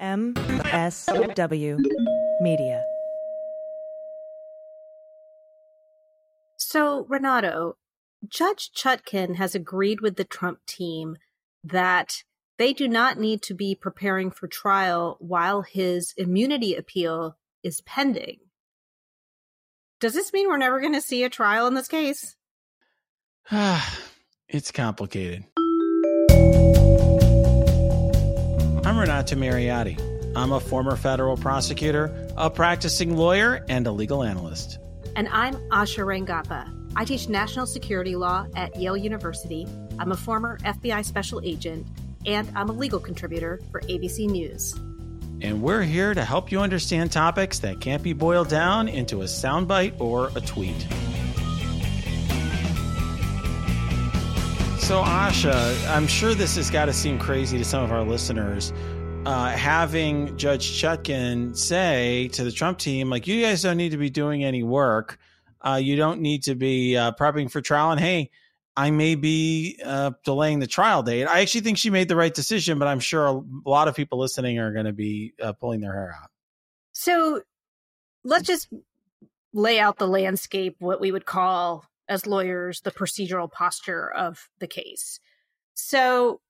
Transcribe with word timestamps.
MSW 0.00 1.78
Media. 2.40 2.82
So, 6.56 7.04
Renato, 7.08 7.76
Judge 8.26 8.70
Chutkan 8.74 9.36
has 9.36 9.54
agreed 9.54 10.00
with 10.00 10.16
the 10.16 10.24
Trump 10.24 10.60
team 10.66 11.16
that 11.64 12.22
they 12.58 12.72
do 12.72 12.88
not 12.88 13.18
need 13.18 13.42
to 13.42 13.54
be 13.54 13.74
preparing 13.74 14.30
for 14.30 14.46
trial 14.46 15.16
while 15.18 15.62
his 15.62 16.14
immunity 16.16 16.74
appeal 16.74 17.36
is 17.62 17.80
pending. 17.82 18.38
Does 20.00 20.14
this 20.14 20.32
mean 20.32 20.48
we're 20.48 20.56
never 20.56 20.80
going 20.80 20.94
to 20.94 21.00
see 21.00 21.24
a 21.24 21.30
trial 21.30 21.66
in 21.66 21.74
this 21.74 21.88
case? 21.88 22.36
it's 24.48 24.70
complicated. 24.70 25.44
I'm 28.90 28.98
Renato 28.98 29.36
Mariotti. 29.36 30.34
I'm 30.34 30.50
a 30.50 30.58
former 30.58 30.96
federal 30.96 31.36
prosecutor, 31.36 32.28
a 32.36 32.50
practicing 32.50 33.16
lawyer, 33.16 33.64
and 33.68 33.86
a 33.86 33.92
legal 33.92 34.24
analyst. 34.24 34.80
And 35.14 35.28
I'm 35.28 35.54
Asha 35.68 36.04
Rangappa. 36.04 36.68
I 36.96 37.04
teach 37.04 37.28
national 37.28 37.66
security 37.66 38.16
law 38.16 38.48
at 38.56 38.74
Yale 38.74 38.96
University. 38.96 39.64
I'm 40.00 40.10
a 40.10 40.16
former 40.16 40.58
FBI 40.64 41.04
special 41.04 41.40
agent, 41.44 41.86
and 42.26 42.50
I'm 42.56 42.68
a 42.68 42.72
legal 42.72 42.98
contributor 42.98 43.60
for 43.70 43.80
ABC 43.82 44.28
News. 44.28 44.74
And 45.40 45.62
we're 45.62 45.82
here 45.82 46.12
to 46.12 46.24
help 46.24 46.50
you 46.50 46.58
understand 46.58 47.12
topics 47.12 47.60
that 47.60 47.80
can't 47.80 48.02
be 48.02 48.12
boiled 48.12 48.48
down 48.48 48.88
into 48.88 49.22
a 49.22 49.26
soundbite 49.26 50.00
or 50.00 50.32
a 50.34 50.40
tweet. 50.40 50.88
So, 54.90 55.02
Asha, 55.02 55.88
I'm 55.88 56.08
sure 56.08 56.34
this 56.34 56.56
has 56.56 56.68
got 56.68 56.86
to 56.86 56.92
seem 56.92 57.16
crazy 57.16 57.56
to 57.58 57.64
some 57.64 57.84
of 57.84 57.92
our 57.92 58.02
listeners. 58.02 58.72
Uh, 59.24 59.50
having 59.50 60.36
Judge 60.36 60.82
Chutkan 60.82 61.56
say 61.56 62.26
to 62.32 62.42
the 62.42 62.50
Trump 62.50 62.78
team, 62.78 63.08
like, 63.08 63.28
you 63.28 63.40
guys 63.40 63.62
don't 63.62 63.76
need 63.76 63.92
to 63.92 63.98
be 63.98 64.10
doing 64.10 64.42
any 64.42 64.64
work 64.64 65.16
uh, 65.60 65.80
you 65.82 65.96
don't 65.96 66.20
need 66.20 66.42
to 66.44 66.54
be 66.54 66.96
uh, 66.96 67.12
prepping 67.12 67.50
for 67.50 67.60
trial. 67.60 67.90
And 67.90 68.00
hey, 68.00 68.30
I 68.76 68.90
may 68.90 69.14
be 69.14 69.78
uh, 69.84 70.12
delaying 70.24 70.58
the 70.58 70.66
trial 70.66 71.02
date. 71.02 71.26
I 71.26 71.40
actually 71.40 71.60
think 71.60 71.78
she 71.78 71.90
made 71.90 72.08
the 72.08 72.16
right 72.16 72.32
decision, 72.32 72.78
but 72.78 72.88
I'm 72.88 73.00
sure 73.00 73.26
a 73.26 73.68
lot 73.68 73.88
of 73.88 73.94
people 73.94 74.18
listening 74.18 74.58
are 74.58 74.72
going 74.72 74.86
to 74.86 74.92
be 74.92 75.34
uh, 75.40 75.52
pulling 75.52 75.80
their 75.80 75.92
hair 75.92 76.16
out. 76.20 76.30
So 76.92 77.42
let's 78.24 78.46
just 78.46 78.72
lay 79.52 79.78
out 79.78 79.98
the 79.98 80.08
landscape, 80.08 80.76
what 80.78 81.00
we 81.00 81.12
would 81.12 81.26
call 81.26 81.84
as 82.10 82.26
lawyers 82.26 82.80
the 82.80 82.90
procedural 82.90 83.50
posture 83.50 84.10
of 84.10 84.48
the 84.58 84.66
case. 84.66 85.20
So 85.74 86.40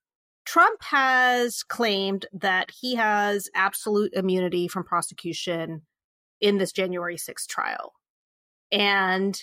Trump 0.43 0.81
has 0.81 1.63
claimed 1.63 2.25
that 2.33 2.71
he 2.81 2.95
has 2.95 3.47
absolute 3.55 4.11
immunity 4.13 4.67
from 4.67 4.83
prosecution 4.83 5.83
in 6.41 6.57
this 6.57 6.71
January 6.71 7.15
6th 7.15 7.47
trial. 7.47 7.93
And 8.71 9.39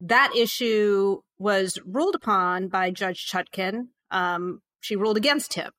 that 0.00 0.32
issue 0.36 1.18
was 1.38 1.78
ruled 1.84 2.14
upon 2.14 2.68
by 2.68 2.90
Judge 2.92 3.26
Chutkan. 3.26 3.88
Um, 4.10 4.60
she 4.80 4.94
ruled 4.94 5.16
against 5.16 5.54
him. 5.54 5.72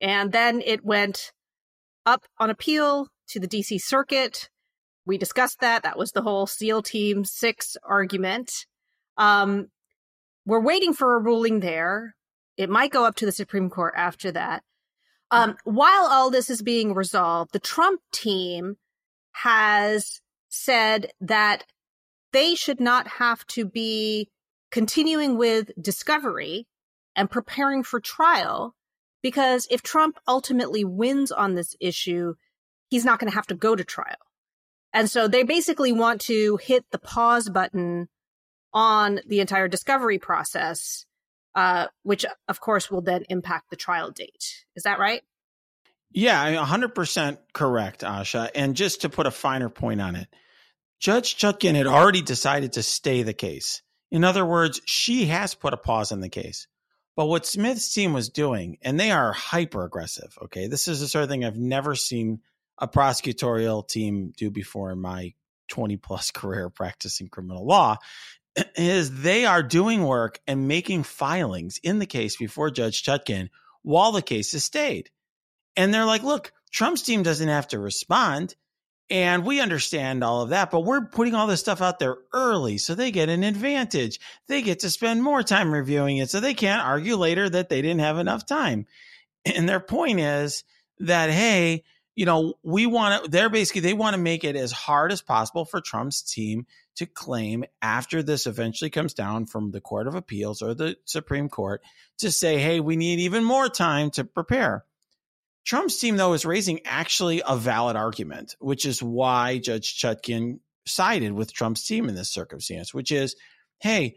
And 0.00 0.32
then 0.32 0.60
it 0.60 0.84
went 0.84 1.32
up 2.04 2.24
on 2.38 2.50
appeal 2.50 3.08
to 3.28 3.38
the 3.38 3.46
DC 3.48 3.80
Circuit. 3.80 4.48
We 5.06 5.18
discussed 5.18 5.60
that. 5.60 5.84
That 5.84 5.98
was 5.98 6.12
the 6.12 6.22
whole 6.22 6.46
SEAL 6.46 6.82
Team 6.82 7.24
6 7.24 7.76
argument. 7.84 8.66
Um, 9.16 9.68
we're 10.46 10.60
waiting 10.60 10.92
for 10.92 11.14
a 11.14 11.22
ruling 11.22 11.60
there. 11.60 12.14
It 12.56 12.70
might 12.70 12.92
go 12.92 13.04
up 13.04 13.16
to 13.16 13.26
the 13.26 13.32
Supreme 13.32 13.70
Court 13.70 13.94
after 13.96 14.30
that. 14.32 14.62
Um, 15.30 15.56
while 15.64 16.06
all 16.06 16.30
this 16.30 16.50
is 16.50 16.62
being 16.62 16.94
resolved, 16.94 17.52
the 17.52 17.58
Trump 17.58 18.00
team 18.12 18.76
has 19.32 20.20
said 20.48 21.10
that 21.20 21.64
they 22.32 22.54
should 22.54 22.80
not 22.80 23.08
have 23.08 23.44
to 23.46 23.64
be 23.64 24.28
continuing 24.70 25.36
with 25.36 25.70
discovery 25.80 26.66
and 27.16 27.30
preparing 27.30 27.82
for 27.82 28.00
trial 28.00 28.74
because 29.22 29.66
if 29.70 29.82
Trump 29.82 30.18
ultimately 30.28 30.84
wins 30.84 31.32
on 31.32 31.54
this 31.54 31.74
issue, 31.80 32.34
he's 32.90 33.04
not 33.04 33.18
going 33.18 33.30
to 33.30 33.36
have 33.36 33.46
to 33.46 33.54
go 33.54 33.74
to 33.74 33.84
trial. 33.84 34.16
And 34.92 35.10
so 35.10 35.26
they 35.26 35.42
basically 35.42 35.92
want 35.92 36.20
to 36.22 36.58
hit 36.58 36.84
the 36.92 36.98
pause 36.98 37.48
button 37.48 38.08
on 38.74 39.20
the 39.26 39.40
entire 39.40 39.68
discovery 39.68 40.18
process, 40.18 41.06
uh, 41.54 41.86
which 42.02 42.26
of 42.48 42.60
course 42.60 42.90
will 42.90 43.00
then 43.00 43.24
impact 43.30 43.70
the 43.70 43.76
trial 43.76 44.10
date. 44.10 44.66
Is 44.76 44.82
that 44.82 44.98
right? 44.98 45.22
Yeah, 46.10 46.64
100% 46.64 47.38
correct, 47.52 48.02
Asha. 48.02 48.50
And 48.54 48.76
just 48.76 49.00
to 49.00 49.08
put 49.08 49.26
a 49.26 49.32
finer 49.32 49.68
point 49.68 50.00
on 50.00 50.14
it, 50.14 50.28
Judge 51.00 51.36
Chutkan 51.36 51.74
had 51.74 51.86
already 51.86 52.22
decided 52.22 52.74
to 52.74 52.82
stay 52.82 53.22
the 53.22 53.32
case. 53.32 53.82
In 54.12 54.22
other 54.22 54.46
words, 54.46 54.80
she 54.84 55.26
has 55.26 55.54
put 55.54 55.74
a 55.74 55.76
pause 55.76 56.12
on 56.12 56.20
the 56.20 56.28
case. 56.28 56.68
But 57.16 57.26
what 57.26 57.46
Smith's 57.46 57.92
team 57.92 58.12
was 58.12 58.28
doing, 58.28 58.78
and 58.82 58.98
they 58.98 59.10
are 59.10 59.32
hyper 59.32 59.84
aggressive, 59.84 60.36
okay? 60.42 60.66
This 60.66 60.88
is 60.88 61.00
the 61.00 61.08
sort 61.08 61.24
of 61.24 61.30
thing 61.30 61.44
I've 61.44 61.56
never 61.56 61.94
seen 61.94 62.40
a 62.78 62.88
prosecutorial 62.88 63.86
team 63.86 64.32
do 64.36 64.50
before 64.50 64.90
in 64.92 65.00
my 65.00 65.34
20 65.68 65.96
plus 65.96 66.30
career 66.32 66.70
practicing 66.70 67.28
criminal 67.28 67.66
law, 67.66 67.96
is 68.76 69.22
they 69.22 69.46
are 69.46 69.62
doing 69.62 70.04
work 70.04 70.40
and 70.46 70.68
making 70.68 71.02
filings 71.02 71.78
in 71.82 71.98
the 71.98 72.06
case 72.06 72.36
before 72.36 72.70
Judge 72.70 73.02
Chutkan 73.02 73.48
while 73.82 74.12
the 74.12 74.22
case 74.22 74.54
is 74.54 74.64
stayed. 74.64 75.10
And 75.76 75.92
they're 75.92 76.04
like, 76.04 76.22
look, 76.22 76.52
Trump's 76.72 77.02
team 77.02 77.22
doesn't 77.22 77.48
have 77.48 77.68
to 77.68 77.78
respond. 77.78 78.54
And 79.10 79.44
we 79.44 79.60
understand 79.60 80.24
all 80.24 80.40
of 80.40 80.48
that, 80.48 80.70
but 80.70 80.80
we're 80.80 81.04
putting 81.04 81.34
all 81.34 81.46
this 81.46 81.60
stuff 81.60 81.82
out 81.82 81.98
there 81.98 82.16
early 82.32 82.78
so 82.78 82.94
they 82.94 83.10
get 83.10 83.28
an 83.28 83.44
advantage. 83.44 84.18
They 84.48 84.62
get 84.62 84.80
to 84.80 84.90
spend 84.90 85.22
more 85.22 85.42
time 85.42 85.72
reviewing 85.72 86.16
it 86.16 86.30
so 86.30 86.40
they 86.40 86.54
can't 86.54 86.82
argue 86.82 87.16
later 87.16 87.48
that 87.50 87.68
they 87.68 87.82
didn't 87.82 88.00
have 88.00 88.18
enough 88.18 88.46
time. 88.46 88.86
And 89.44 89.68
their 89.68 89.80
point 89.80 90.20
is 90.20 90.64
that, 91.00 91.28
hey, 91.28 91.84
you 92.14 92.26
know, 92.26 92.54
we 92.62 92.86
want 92.86 93.24
to, 93.24 93.30
they're 93.30 93.48
basically, 93.48 93.80
they 93.80 93.92
want 93.92 94.14
to 94.14 94.20
make 94.20 94.44
it 94.44 94.56
as 94.56 94.72
hard 94.72 95.10
as 95.10 95.20
possible 95.20 95.64
for 95.64 95.80
Trump's 95.80 96.22
team 96.22 96.66
to 96.96 97.06
claim 97.06 97.64
after 97.82 98.22
this 98.22 98.46
eventually 98.46 98.90
comes 98.90 99.14
down 99.14 99.46
from 99.46 99.70
the 99.70 99.80
Court 99.80 100.06
of 100.06 100.14
Appeals 100.14 100.62
or 100.62 100.74
the 100.74 100.96
Supreme 101.04 101.48
Court 101.48 101.82
to 102.18 102.30
say, 102.30 102.58
hey, 102.58 102.80
we 102.80 102.96
need 102.96 103.20
even 103.20 103.42
more 103.42 103.68
time 103.68 104.10
to 104.10 104.24
prepare. 104.24 104.84
Trump's 105.64 105.98
team, 105.98 106.16
though, 106.16 106.34
is 106.34 106.44
raising 106.44 106.80
actually 106.84 107.42
a 107.46 107.56
valid 107.56 107.96
argument, 107.96 108.54
which 108.60 108.84
is 108.86 109.02
why 109.02 109.58
Judge 109.58 109.98
Chutkan 109.98 110.60
sided 110.86 111.32
with 111.32 111.52
Trump's 111.52 111.86
team 111.86 112.08
in 112.08 112.14
this 112.14 112.30
circumstance, 112.30 112.92
which 112.92 113.10
is, 113.10 113.34
hey, 113.80 114.16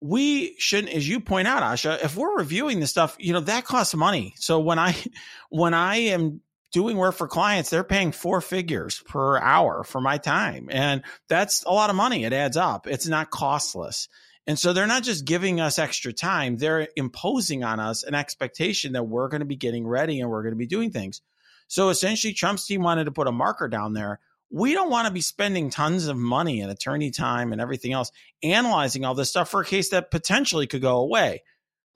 we 0.00 0.54
shouldn't, 0.58 0.94
as 0.94 1.08
you 1.08 1.18
point 1.20 1.48
out, 1.48 1.62
Asha, 1.62 2.02
if 2.04 2.16
we're 2.16 2.36
reviewing 2.36 2.78
this 2.78 2.90
stuff, 2.90 3.16
you 3.18 3.32
know, 3.32 3.40
that 3.40 3.64
costs 3.64 3.94
money. 3.94 4.34
So 4.36 4.60
when 4.60 4.78
I 4.78 4.94
when 5.50 5.74
I 5.74 5.96
am 5.96 6.40
doing 6.74 6.96
work 6.96 7.14
for 7.14 7.28
clients, 7.28 7.70
they're 7.70 7.84
paying 7.84 8.10
four 8.10 8.40
figures 8.40 9.00
per 9.06 9.38
hour 9.38 9.84
for 9.84 10.00
my 10.00 10.18
time. 10.18 10.68
And 10.72 11.02
that's 11.28 11.62
a 11.62 11.70
lot 11.70 11.88
of 11.88 11.94
money. 11.94 12.24
It 12.24 12.32
adds 12.32 12.56
up. 12.56 12.88
It's 12.88 13.06
not 13.06 13.30
costless. 13.30 14.08
And 14.48 14.58
so 14.58 14.72
they're 14.72 14.88
not 14.88 15.04
just 15.04 15.24
giving 15.24 15.60
us 15.60 15.78
extra 15.78 16.12
time, 16.12 16.58
they're 16.58 16.88
imposing 16.96 17.62
on 17.62 17.78
us 17.80 18.02
an 18.02 18.14
expectation 18.14 18.92
that 18.92 19.04
we're 19.04 19.28
going 19.28 19.40
to 19.40 19.46
be 19.46 19.56
getting 19.56 19.86
ready 19.86 20.20
and 20.20 20.28
we're 20.28 20.42
going 20.42 20.52
to 20.52 20.58
be 20.58 20.66
doing 20.66 20.90
things. 20.90 21.22
So 21.68 21.88
essentially, 21.88 22.34
Trump's 22.34 22.66
team 22.66 22.82
wanted 22.82 23.04
to 23.04 23.12
put 23.12 23.28
a 23.28 23.32
marker 23.32 23.68
down 23.68 23.94
there. 23.94 24.18
We 24.50 24.74
don't 24.74 24.90
want 24.90 25.06
to 25.06 25.14
be 25.14 25.22
spending 25.22 25.70
tons 25.70 26.08
of 26.08 26.16
money 26.16 26.60
and 26.60 26.70
attorney 26.70 27.12
time 27.12 27.52
and 27.52 27.60
everything 27.60 27.92
else 27.92 28.10
analyzing 28.42 29.04
all 29.04 29.14
this 29.14 29.30
stuff 29.30 29.48
for 29.48 29.60
a 29.60 29.64
case 29.64 29.90
that 29.90 30.10
potentially 30.10 30.66
could 30.66 30.82
go 30.82 30.98
away. 30.98 31.42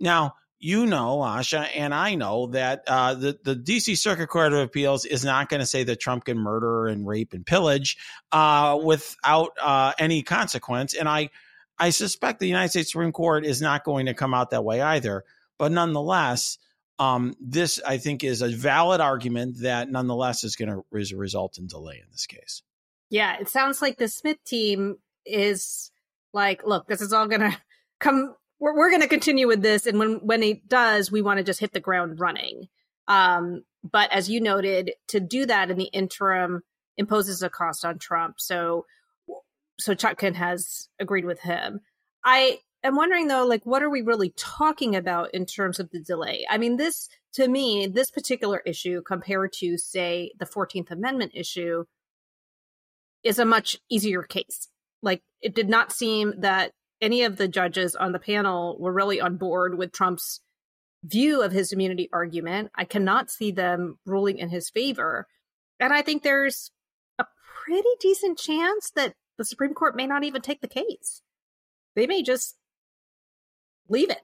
Now, 0.00 0.36
you 0.60 0.86
know, 0.86 1.18
Asha, 1.18 1.68
and 1.74 1.94
I 1.94 2.14
know 2.16 2.48
that 2.48 2.82
uh, 2.86 3.14
the 3.14 3.38
the 3.42 3.54
DC 3.54 3.96
Circuit 3.96 4.28
Court 4.28 4.52
of 4.52 4.58
Appeals 4.58 5.04
is 5.04 5.24
not 5.24 5.48
going 5.48 5.60
to 5.60 5.66
say 5.66 5.84
that 5.84 6.00
Trump 6.00 6.24
can 6.24 6.38
murder 6.38 6.88
and 6.88 7.06
rape 7.06 7.32
and 7.32 7.46
pillage 7.46 7.96
uh, 8.32 8.78
without 8.82 9.52
uh, 9.62 9.92
any 9.98 10.22
consequence. 10.22 10.94
And 10.94 11.08
I 11.08 11.30
I 11.78 11.90
suspect 11.90 12.40
the 12.40 12.48
United 12.48 12.70
States 12.70 12.90
Supreme 12.90 13.12
Court 13.12 13.46
is 13.46 13.62
not 13.62 13.84
going 13.84 14.06
to 14.06 14.14
come 14.14 14.34
out 14.34 14.50
that 14.50 14.64
way 14.64 14.80
either. 14.80 15.24
But 15.58 15.72
nonetheless, 15.72 16.58
um, 16.98 17.36
this 17.40 17.80
I 17.86 17.98
think 17.98 18.24
is 18.24 18.42
a 18.42 18.48
valid 18.48 19.00
argument 19.00 19.60
that 19.62 19.88
nonetheless 19.88 20.42
is 20.42 20.56
going 20.56 20.70
to 20.70 21.16
result 21.16 21.58
in 21.58 21.68
delay 21.68 22.00
in 22.02 22.10
this 22.10 22.26
case. 22.26 22.62
Yeah, 23.10 23.36
it 23.40 23.48
sounds 23.48 23.80
like 23.80 23.96
the 23.96 24.08
Smith 24.08 24.42
team 24.44 24.96
is 25.24 25.90
like, 26.32 26.66
look, 26.66 26.88
this 26.88 27.00
is 27.00 27.12
all 27.12 27.28
going 27.28 27.52
to 27.52 27.56
come. 28.00 28.34
We're, 28.60 28.76
we're 28.76 28.90
going 28.90 29.02
to 29.02 29.08
continue 29.08 29.46
with 29.46 29.62
this, 29.62 29.86
and 29.86 29.98
when 29.98 30.26
when 30.26 30.42
it 30.42 30.68
does, 30.68 31.10
we 31.10 31.22
want 31.22 31.38
to 31.38 31.44
just 31.44 31.60
hit 31.60 31.72
the 31.72 31.80
ground 31.80 32.20
running. 32.20 32.68
Um, 33.06 33.64
but 33.82 34.12
as 34.12 34.28
you 34.28 34.40
noted, 34.40 34.92
to 35.08 35.20
do 35.20 35.46
that 35.46 35.70
in 35.70 35.78
the 35.78 35.84
interim 35.84 36.62
imposes 36.96 37.42
a 37.42 37.48
cost 37.48 37.84
on 37.84 37.98
Trump. 37.98 38.36
So 38.38 38.84
so 39.78 39.94
Chutkan 39.94 40.34
has 40.34 40.88
agreed 40.98 41.24
with 41.24 41.40
him. 41.40 41.80
I 42.24 42.58
am 42.82 42.96
wondering 42.96 43.28
though, 43.28 43.46
like, 43.46 43.64
what 43.64 43.82
are 43.82 43.90
we 43.90 44.02
really 44.02 44.32
talking 44.36 44.96
about 44.96 45.32
in 45.32 45.46
terms 45.46 45.78
of 45.78 45.90
the 45.90 46.00
delay? 46.00 46.46
I 46.50 46.58
mean, 46.58 46.76
this, 46.76 47.08
to 47.34 47.48
me, 47.48 47.86
this 47.86 48.10
particular 48.10 48.60
issue 48.66 49.02
compared 49.02 49.52
to, 49.54 49.78
say, 49.78 50.32
the 50.38 50.46
14th 50.46 50.90
Amendment 50.90 51.32
issue 51.34 51.84
is 53.22 53.38
a 53.38 53.44
much 53.44 53.78
easier 53.88 54.22
case. 54.22 54.68
Like, 55.02 55.22
it 55.40 55.54
did 55.54 55.68
not 55.68 55.92
seem 55.92 56.34
that 56.38 56.72
any 57.00 57.22
of 57.22 57.36
the 57.36 57.48
judges 57.48 57.94
on 57.94 58.12
the 58.12 58.18
panel 58.18 58.76
were 58.78 58.92
really 58.92 59.20
on 59.20 59.36
board 59.36 59.76
with 59.76 59.92
Trump's 59.92 60.40
view 61.04 61.42
of 61.42 61.52
his 61.52 61.72
immunity 61.72 62.08
argument. 62.12 62.70
I 62.74 62.84
cannot 62.84 63.30
see 63.30 63.52
them 63.52 63.98
ruling 64.04 64.38
in 64.38 64.48
his 64.48 64.70
favor. 64.70 65.26
And 65.78 65.92
I 65.92 66.02
think 66.02 66.22
there's 66.22 66.70
a 67.18 67.26
pretty 67.64 67.88
decent 68.00 68.38
chance 68.38 68.90
that 68.96 69.14
the 69.36 69.44
Supreme 69.44 69.74
Court 69.74 69.96
may 69.96 70.06
not 70.06 70.24
even 70.24 70.42
take 70.42 70.60
the 70.60 70.68
case. 70.68 71.22
They 71.94 72.06
may 72.06 72.22
just 72.22 72.56
leave 73.88 74.10
it. 74.10 74.22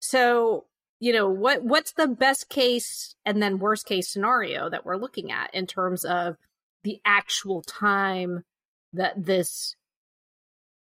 So, 0.00 0.66
you 0.98 1.12
know, 1.12 1.28
what 1.28 1.62
what's 1.62 1.92
the 1.92 2.08
best 2.08 2.48
case 2.48 3.14
and 3.24 3.42
then 3.42 3.58
worst 3.58 3.86
case 3.86 4.08
scenario 4.08 4.68
that 4.68 4.84
we're 4.84 4.96
looking 4.96 5.30
at 5.30 5.54
in 5.54 5.66
terms 5.66 6.04
of 6.04 6.36
the 6.82 7.00
actual 7.04 7.62
time 7.62 8.44
that 8.92 9.24
this 9.24 9.76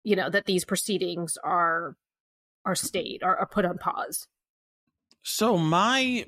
you 0.08 0.16
know, 0.16 0.30
that 0.30 0.46
these 0.46 0.64
proceedings 0.64 1.38
are 1.44 1.98
are 2.64 2.76
stayed 2.76 3.24
or 3.24 3.36
are 3.36 3.46
put 3.46 3.66
on 3.66 3.78
pause? 3.78 4.26
So 5.22 5.58
my 5.58 6.26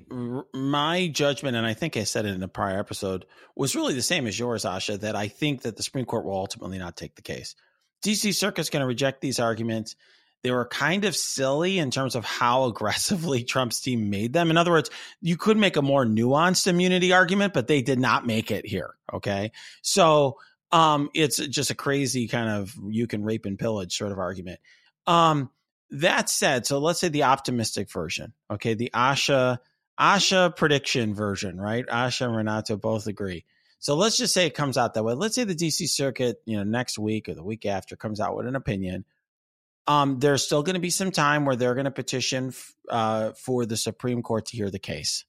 my 0.54 1.08
judgment, 1.08 1.56
and 1.56 1.66
I 1.66 1.74
think 1.74 1.96
I 1.96 2.04
said 2.04 2.26
it 2.26 2.36
in 2.36 2.44
a 2.44 2.50
prior 2.50 2.78
episode, 2.78 3.26
was 3.56 3.78
really 3.78 3.94
the 3.94 4.02
same 4.02 4.28
as 4.28 4.38
yours, 4.38 4.66
Asha. 4.66 5.00
That 5.00 5.16
I 5.16 5.30
think 5.30 5.62
that 5.62 5.78
the 5.78 5.84
Supreme 5.84 6.04
Court 6.04 6.26
will 6.26 6.36
ultimately 6.36 6.78
not 6.78 6.98
take 6.98 7.16
the 7.16 7.22
case. 7.22 7.56
DC 8.04 8.36
Circuit's 8.36 8.70
going 8.70 8.81
to 8.81 8.86
reject 8.88 9.22
these 9.22 9.40
arguments. 9.40 9.96
They 10.44 10.52
were 10.52 10.66
kind 10.66 11.06
of 11.06 11.16
silly 11.16 11.80
in 11.80 11.90
terms 11.90 12.16
of 12.16 12.26
how 12.26 12.66
aggressively 12.66 13.46
Trump's 13.46 13.80
team 13.80 14.10
made 14.10 14.34
them. 14.34 14.50
In 14.50 14.58
other 14.58 14.72
words, 14.72 14.90
you 15.22 15.38
could 15.38 15.56
make 15.56 15.78
a 15.78 15.81
more 15.81 16.06
nuanced 16.06 16.68
immunity 16.68 17.14
argument, 17.14 17.54
but 17.54 17.68
they 17.68 17.81
did 17.81 18.00
not 18.00 18.28
make 18.28 18.52
it 18.52 18.66
here. 18.66 18.96
Okay, 19.14 19.54
so 19.81 20.38
um, 20.71 21.10
it's 21.13 21.38
just 21.38 21.71
a 21.71 21.75
crazy 21.75 22.27
kind 22.27 22.50
of 22.50 22.75
you 22.89 23.07
can 23.07 23.24
rape 23.24 23.45
and 23.45 23.57
pillage 23.57 23.98
sort 23.98 24.12
of 24.12 24.19
argument. 24.19 24.60
Um, 25.07 25.50
that 25.92 26.30
said, 26.30 26.66
so 26.66 26.80
let's 26.80 27.00
say 27.00 27.10
the 27.10 27.24
optimistic 27.24 27.92
version, 27.92 28.33
okay, 28.51 28.75
the 28.75 28.92
Asha 28.94 29.57
Asha 30.00 30.56
prediction 30.56 31.13
version, 31.13 31.60
right? 31.60 31.86
Asha 31.86 32.25
and 32.25 32.36
Renato 32.36 32.77
both 32.77 33.07
agree. 33.07 33.44
So 33.80 33.95
let's 33.95 34.18
just 34.18 34.33
say 34.33 34.45
it 34.45 34.54
comes 34.54 34.77
out 34.77 34.94
that 34.94 35.04
way. 35.04 35.13
Let's 35.13 35.36
say 35.36 35.44
the 35.44 35.56
DC 35.56 35.89
Circuit, 35.89 36.42
you 36.45 36.57
know, 36.57 36.63
next 36.63 36.98
week 36.98 37.27
or 37.27 37.33
the 37.33 37.44
week 37.44 37.66
after 37.66 37.95
comes 37.95 38.19
out 38.19 38.36
with 38.36 38.48
an 38.48 38.56
opinion. 38.56 39.06
Um, 39.88 40.19
there's 40.19 40.45
still 40.45 40.63
going 40.63 40.75
to 40.75 40.81
be 40.81 40.89
some 40.89 41.12
time 41.12 41.45
where 41.45 41.56
they're 41.56 41.74
going 41.74 41.86
to 41.86 41.92
petition 41.92 42.54
uh, 42.89 43.31
for 43.31 43.66
the 43.66 43.77
Supreme 43.77 44.21
Court 44.21 44.45
to 44.48 44.56
hear 44.56 44.69
the 44.69 44.80
case, 44.80 45.25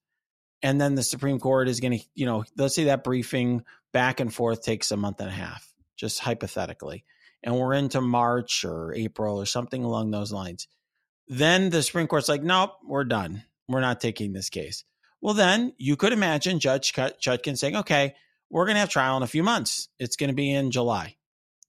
and 0.62 0.81
then 0.81 0.95
the 0.95 1.03
Supreme 1.03 1.39
Court 1.39 1.69
is 1.69 1.81
going 1.81 1.99
to, 1.99 2.05
you 2.15 2.27
know, 2.27 2.45
let's 2.57 2.75
say 2.75 2.85
that 2.85 3.05
briefing 3.05 3.65
back 3.93 4.21
and 4.21 4.33
forth 4.33 4.62
takes 4.62 4.91
a 4.91 4.97
month 4.97 5.21
and 5.21 5.29
a 5.29 5.33
half, 5.33 5.73
just 5.97 6.21
hypothetically 6.21 7.05
and 7.43 7.57
we're 7.57 7.75
into 7.75 8.01
March 8.01 8.65
or 8.65 8.95
April 8.95 9.41
or 9.41 9.47
something 9.47 9.85
along 9.85 10.11
those 10.11 10.33
lines. 10.33 10.69
Then 11.29 11.71
the 11.71 11.83
Supreme 11.83 12.07
Court's 12.07 12.29
like, 12.29 12.43
nope, 12.43 12.73
we're 12.85 13.05
done. 13.05 13.45
We're 13.69 13.81
not 13.81 14.01
taking 14.01 14.33
this 14.33 14.51
case. 14.51 14.85
Well, 15.21 15.35
then 15.35 15.73
you 15.79 15.97
could 15.97 16.12
imagine 16.12 16.61
Judge 16.61 16.93
Chutkan 16.93 17.57
saying, 17.57 17.77
okay, 17.77 18.15
we're 18.51 18.65
going 18.65 18.75
to 18.75 18.81
have 18.81 18.89
trial 18.89 19.17
in 19.17 19.23
a 19.23 19.29
few 19.29 19.43
months. 19.43 19.89
It's 19.99 20.17
going 20.17 20.29
to 20.29 20.35
be 20.35 20.51
in 20.51 20.71
July 20.71 21.17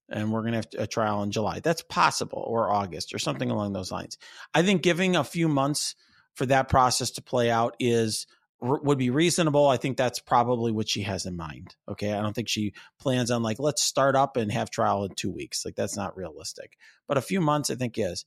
and 0.10 0.32
we're 0.32 0.42
going 0.42 0.54
to 0.54 0.58
have 0.58 0.68
a 0.78 0.88
trial 0.88 1.22
in 1.24 1.32
July. 1.32 1.60
That's 1.60 1.84
possible 1.84 2.44
or 2.46 2.72
August 2.72 3.14
or 3.14 3.20
something 3.20 3.52
along 3.52 3.74
those 3.74 3.92
lines. 3.92 4.18
I 4.54 4.64
think 4.64 4.82
giving 4.82 5.16
a 5.16 5.24
few 5.24 5.48
months 5.48 5.96
for 6.34 6.46
that 6.48 6.70
process 6.70 7.12
to 7.12 7.22
play 7.22 7.52
out 7.52 7.76
is 7.80 8.26
would 8.62 8.98
be 8.98 9.10
reasonable. 9.10 9.68
I 9.68 9.78
think 9.78 9.98
that's 9.98 10.20
probably 10.20 10.72
what 10.72 10.88
she 10.88 11.02
has 11.02 11.26
in 11.26 11.36
mind. 11.36 11.76
Okay. 11.90 12.14
I 12.14 12.22
don't 12.22 12.34
think 12.34 12.48
she 12.48 12.74
plans 13.00 13.32
on 13.32 13.42
like, 13.42 13.60
let's 13.60 13.82
start 13.82 14.16
up 14.16 14.38
and 14.38 14.52
have 14.52 14.70
trial 14.70 15.04
in 15.04 15.16
two 15.16 15.32
weeks. 15.32 15.66
Like 15.66 15.76
that's 15.76 15.98
not 15.98 16.16
realistic, 16.16 16.78
but 17.08 17.18
a 17.18 17.22
few 17.22 17.42
months 17.42 17.72
I 17.72 17.76
think 17.76 17.98
is. 17.98 18.26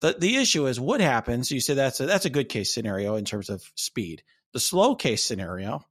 The, 0.00 0.16
the 0.18 0.36
issue 0.36 0.66
is 0.66 0.80
what 0.80 1.00
happens. 1.00 1.50
You 1.50 1.60
say 1.60 1.74
that's 1.74 2.00
a, 2.00 2.06
that's 2.06 2.24
a 2.24 2.30
good 2.30 2.48
case 2.48 2.72
scenario 2.74 3.16
in 3.16 3.24
terms 3.24 3.50
of 3.50 3.62
speed. 3.74 4.22
The 4.52 4.60
slow 4.60 4.94
case 4.94 5.22
scenario 5.22 5.84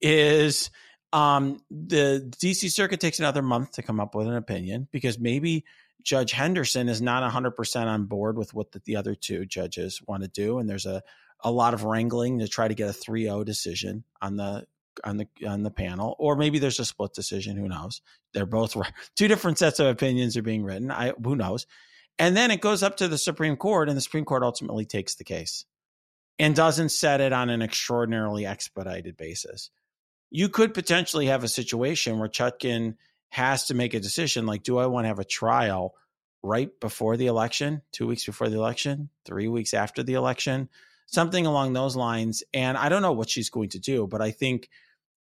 is 0.00 0.70
um, 1.12 1.60
the 1.70 2.32
DC 2.38 2.70
Circuit 2.70 3.00
takes 3.00 3.18
another 3.18 3.42
month 3.42 3.72
to 3.72 3.82
come 3.82 4.00
up 4.00 4.14
with 4.14 4.26
an 4.26 4.36
opinion 4.36 4.88
because 4.90 5.18
maybe 5.18 5.64
Judge 6.02 6.32
Henderson 6.32 6.88
is 6.88 7.00
not 7.00 7.30
100% 7.30 7.86
on 7.86 8.06
board 8.06 8.36
with 8.36 8.52
what 8.54 8.72
the, 8.72 8.80
the 8.84 8.96
other 8.96 9.14
two 9.14 9.46
judges 9.46 10.02
want 10.06 10.22
to 10.22 10.28
do. 10.28 10.58
And 10.58 10.68
there's 10.68 10.86
a, 10.86 11.02
a 11.42 11.50
lot 11.50 11.74
of 11.74 11.84
wrangling 11.84 12.38
to 12.38 12.48
try 12.48 12.68
to 12.68 12.74
get 12.74 12.88
a 12.88 12.92
3-0 12.92 13.44
decision 13.44 14.04
on 14.20 14.36
the 14.36 14.66
on 15.04 15.16
the 15.16 15.26
on 15.46 15.62
the 15.62 15.70
panel 15.70 16.14
or 16.18 16.36
maybe 16.36 16.58
there's 16.58 16.78
a 16.78 16.84
split 16.84 17.14
decision 17.14 17.56
who 17.56 17.68
knows? 17.68 18.02
They're 18.34 18.46
both 18.46 18.76
two 19.16 19.28
different 19.28 19.58
sets 19.58 19.80
of 19.80 19.86
opinions 19.86 20.36
are 20.36 20.42
being 20.42 20.64
written 20.64 20.90
i 20.90 21.12
who 21.22 21.36
knows? 21.36 21.66
And 22.18 22.36
then 22.36 22.50
it 22.50 22.60
goes 22.60 22.82
up 22.82 22.98
to 22.98 23.08
the 23.08 23.18
supreme 23.18 23.56
court 23.56 23.88
and 23.88 23.96
the 23.96 24.02
supreme 24.02 24.24
court 24.24 24.42
ultimately 24.42 24.84
takes 24.84 25.14
the 25.14 25.24
case 25.24 25.64
and 26.38 26.54
doesn't 26.54 26.90
set 26.90 27.20
it 27.20 27.32
on 27.32 27.50
an 27.50 27.62
extraordinarily 27.62 28.46
expedited 28.46 29.16
basis. 29.16 29.70
You 30.30 30.48
could 30.48 30.74
potentially 30.74 31.26
have 31.26 31.44
a 31.44 31.48
situation 31.48 32.18
where 32.18 32.28
chutkan 32.28 32.96
has 33.32 33.64
to 33.64 33.74
make 33.74 33.94
a 33.94 34.00
decision 34.00 34.44
like 34.44 34.62
do 34.62 34.76
i 34.76 34.86
want 34.86 35.04
to 35.04 35.08
have 35.08 35.18
a 35.18 35.24
trial 35.24 35.94
right 36.42 36.78
before 36.80 37.16
the 37.16 37.26
election 37.26 37.80
two 37.90 38.06
weeks 38.06 38.26
before 38.26 38.50
the 38.50 38.58
election 38.58 39.08
three 39.24 39.48
weeks 39.48 39.72
after 39.72 40.02
the 40.02 40.12
election 40.12 40.68
something 41.06 41.46
along 41.46 41.72
those 41.72 41.96
lines. 41.96 42.42
And 42.54 42.76
I 42.76 42.88
don't 42.88 43.02
know 43.02 43.12
what 43.12 43.30
she's 43.30 43.50
going 43.50 43.70
to 43.70 43.78
do, 43.78 44.06
but 44.06 44.20
I 44.20 44.30
think 44.30 44.68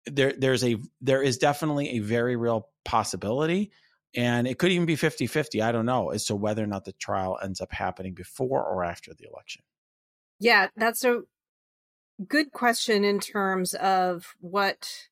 there 0.06 0.34
there's 0.38 0.64
a 0.64 0.78
there 1.02 1.22
is 1.22 1.38
definitely 1.38 1.90
a 1.90 2.00
very 2.00 2.36
real 2.36 2.70
possibility 2.84 3.72
and 4.16 4.48
it 4.48 4.58
could 4.58 4.72
even 4.72 4.86
be 4.86 4.96
50-50 4.96 5.64
i 5.64 5.72
don't 5.72 5.86
know 5.86 6.10
as 6.10 6.26
to 6.26 6.36
whether 6.36 6.64
or 6.64 6.68
not 6.68 6.86
the 6.86 6.94
trial 6.94 7.38
ends 7.42 7.62
up 7.62 7.72
happening 7.72 8.14
before 8.14 8.64
or 8.64 8.84
after 8.84 9.14
the 9.14 9.28
election 9.32 9.62
yeah 10.40 10.68
that's 10.76 11.04
a 11.04 11.22
good 12.28 12.52
question 12.52 13.04
in 13.04 13.20
terms 13.20 13.74
of 13.76 14.36
what 14.40 15.08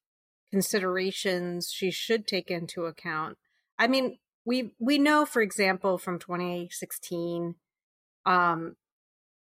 considerations 0.51 1.71
she 1.71 1.91
should 1.91 2.25
take 2.25 2.49
into 2.49 2.85
account 2.85 3.37
i 3.77 3.87
mean 3.87 4.17
we 4.45 4.73
we 4.79 4.97
know 4.97 5.25
for 5.25 5.41
example 5.41 5.97
from 5.97 6.17
2016 6.17 7.55
um 8.25 8.75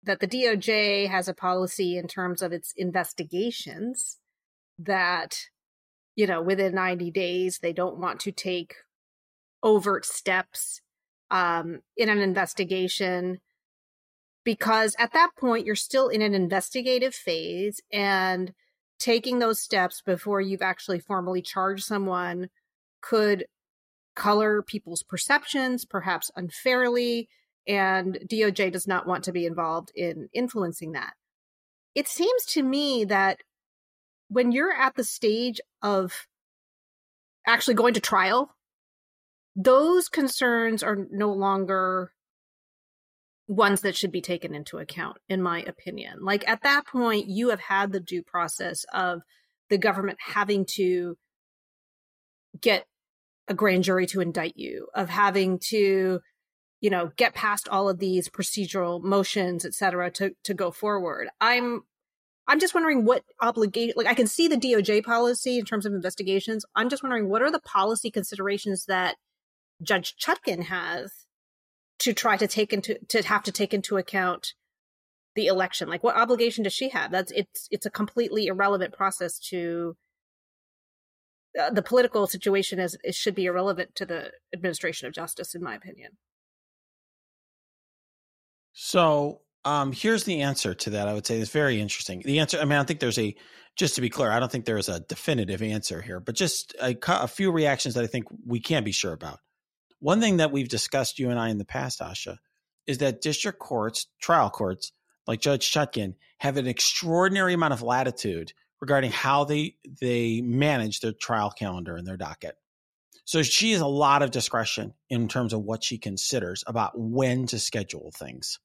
that 0.03 0.19
the 0.19 0.27
DOJ 0.27 1.09
has 1.09 1.27
a 1.27 1.33
policy 1.33 1.97
in 1.97 2.07
terms 2.07 2.41
of 2.41 2.51
its 2.51 2.73
investigations 2.75 4.17
that, 4.77 5.37
you 6.15 6.27
know, 6.27 6.41
within 6.41 6.75
90 6.75 7.11
days, 7.11 7.59
they 7.61 7.73
don't 7.73 7.99
want 7.99 8.19
to 8.21 8.31
take 8.31 8.75
overt 9.61 10.05
steps 10.05 10.81
um, 11.31 11.79
in 11.95 12.09
an 12.09 12.19
investigation 12.19 13.39
because 14.43 14.95
at 14.99 15.13
that 15.13 15.31
point, 15.37 15.65
you're 15.65 15.75
still 15.75 16.09
in 16.09 16.21
an 16.21 16.33
investigative 16.33 17.15
phase 17.15 17.79
and 17.91 18.53
taking 18.99 19.39
those 19.39 19.59
steps 19.59 20.01
before 20.01 20.41
you've 20.41 20.61
actually 20.61 20.99
formally 20.99 21.41
charged 21.41 21.85
someone 21.85 22.49
could 23.01 23.45
color 24.15 24.61
people's 24.61 25.03
perceptions, 25.03 25.85
perhaps 25.85 26.29
unfairly 26.35 27.29
and 27.67 28.19
DOJ 28.29 28.71
does 28.71 28.87
not 28.87 29.07
want 29.07 29.23
to 29.25 29.31
be 29.31 29.45
involved 29.45 29.91
in 29.95 30.29
influencing 30.33 30.93
that. 30.93 31.13
It 31.95 32.07
seems 32.07 32.45
to 32.47 32.63
me 32.63 33.05
that 33.05 33.39
when 34.27 34.51
you're 34.51 34.73
at 34.73 34.95
the 34.95 35.03
stage 35.03 35.61
of 35.81 36.27
actually 37.45 37.75
going 37.75 37.93
to 37.93 37.99
trial, 37.99 38.55
those 39.55 40.09
concerns 40.09 40.81
are 40.81 40.97
no 41.11 41.31
longer 41.31 42.11
ones 43.47 43.81
that 43.81 43.95
should 43.95 44.11
be 44.11 44.21
taken 44.21 44.55
into 44.55 44.77
account, 44.77 45.17
in 45.29 45.41
my 45.41 45.61
opinion. 45.61 46.19
Like 46.21 46.47
at 46.47 46.63
that 46.63 46.87
point, 46.87 47.27
you 47.27 47.49
have 47.49 47.59
had 47.59 47.91
the 47.91 47.99
due 47.99 48.23
process 48.23 48.85
of 48.93 49.21
the 49.69 49.77
government 49.77 50.17
having 50.19 50.65
to 50.75 51.17
get 52.59 52.85
a 53.47 53.53
grand 53.53 53.83
jury 53.83 54.05
to 54.07 54.21
indict 54.21 54.53
you, 54.55 54.87
of 54.95 55.09
having 55.09 55.59
to 55.69 56.21
you 56.83 56.89
know 56.89 57.11
get 57.15 57.33
past 57.33 57.67
all 57.69 57.89
of 57.89 57.97
these 57.97 58.29
procedural 58.29 59.01
motions 59.01 59.65
et 59.65 59.73
cetera 59.73 60.11
to 60.11 60.35
to 60.43 60.53
go 60.53 60.69
forward. 60.69 61.29
I'm 61.41 61.83
i'm 62.47 62.59
just 62.59 62.75
wondering 62.75 63.05
what 63.05 63.23
obligation 63.41 63.93
like 63.95 64.05
i 64.07 64.13
can 64.13 64.27
see 64.27 64.49
the 64.49 64.57
doj 64.57 65.03
policy 65.03 65.57
in 65.57 65.65
terms 65.65 65.85
of 65.87 65.93
investigations. 65.93 66.65
I'm 66.75 66.89
just 66.89 67.01
wondering 67.01 67.29
what 67.29 67.41
are 67.41 67.51
the 67.51 67.59
policy 67.59 68.11
considerations 68.11 68.85
that 68.85 69.15
judge 69.81 70.15
Chutkan 70.17 70.65
has 70.65 71.11
to 71.99 72.13
try 72.13 72.35
to 72.37 72.47
take 72.47 72.73
into 72.73 72.99
to 73.07 73.23
have 73.23 73.43
to 73.43 73.51
take 73.51 73.73
into 73.73 73.97
account 73.97 74.53
the 75.35 75.47
election? 75.47 75.87
Like 75.89 76.03
what 76.03 76.17
obligation 76.17 76.65
does 76.65 76.73
she 76.73 76.89
have? 76.89 77.11
That's 77.11 77.31
it's 77.31 77.67
it's 77.71 77.85
a 77.85 77.91
completely 77.91 78.47
irrelevant 78.47 78.93
process 78.93 79.39
to 79.51 79.95
uh, 81.59 81.69
the 81.69 81.81
political 81.81 82.27
situation 82.27 82.79
is 82.79 82.97
it 83.03 83.15
should 83.15 83.35
be 83.35 83.45
irrelevant 83.45 83.95
to 83.95 84.05
the 84.05 84.31
administration 84.53 85.07
of 85.07 85.13
justice 85.13 85.55
in 85.55 85.63
my 85.63 85.75
opinion 85.75 86.17
So 88.73 89.41
um, 89.65 89.93
here's 89.93 90.25
the 90.25 90.41
answer 90.41 90.73
to 90.73 90.89
that. 90.91 91.07
I 91.07 91.13
would 91.13 91.25
say 91.25 91.39
it's 91.39 91.51
very 91.51 91.79
interesting. 91.79 92.21
The 92.25 92.39
answer, 92.39 92.59
I 92.59 92.65
mean, 92.65 92.79
I 92.79 92.83
think 92.83 92.99
there's 92.99 93.19
a, 93.19 93.35
just 93.75 93.95
to 93.95 94.01
be 94.01 94.09
clear, 94.09 94.31
I 94.31 94.39
don't 94.39 94.51
think 94.51 94.65
there's 94.65 94.89
a 94.89 94.99
definitive 94.99 95.61
answer 95.61 96.01
here, 96.01 96.19
but 96.19 96.35
just 96.35 96.75
a, 96.81 96.95
a 97.07 97.27
few 97.27 97.51
reactions 97.51 97.95
that 97.95 98.03
I 98.03 98.07
think 98.07 98.25
we 98.45 98.59
can 98.59 98.83
be 98.83 98.91
sure 98.91 99.13
about. 99.13 99.39
One 99.99 100.19
thing 100.19 100.37
that 100.37 100.51
we've 100.51 100.67
discussed, 100.67 101.17
you 101.17 101.29
and 101.29 101.39
I, 101.39 101.49
in 101.49 101.57
the 101.57 101.65
past, 101.65 102.01
Asha, 102.01 102.37
is 102.85 102.97
that 102.97 103.21
district 103.21 103.59
courts, 103.59 104.07
trial 104.19 104.49
courts, 104.49 104.91
like 105.25 105.39
Judge 105.39 105.71
Chutkan, 105.71 106.15
have 106.39 106.57
an 106.57 106.67
extraordinary 106.67 107.53
amount 107.53 107.73
of 107.73 107.81
latitude 107.81 108.51
regarding 108.81 109.11
how 109.11 109.45
they 109.45 109.77
they 110.01 110.41
manage 110.41 110.99
their 110.99 111.13
trial 111.13 111.49
calendar 111.49 111.95
and 111.95 112.05
their 112.05 112.17
docket. 112.17 112.57
So 113.25 113.41
she 113.41 113.71
has 113.71 113.81
a 113.81 113.87
lot 113.87 114.21
of 114.21 114.31
discretion 114.31 114.93
in 115.09 115.27
terms 115.27 115.53
of 115.53 115.61
what 115.61 115.83
she 115.83 115.97
considers 115.97 116.63
about 116.67 116.91
when 116.95 117.47
to 117.47 117.59
schedule 117.59 118.11
things. 118.17 118.59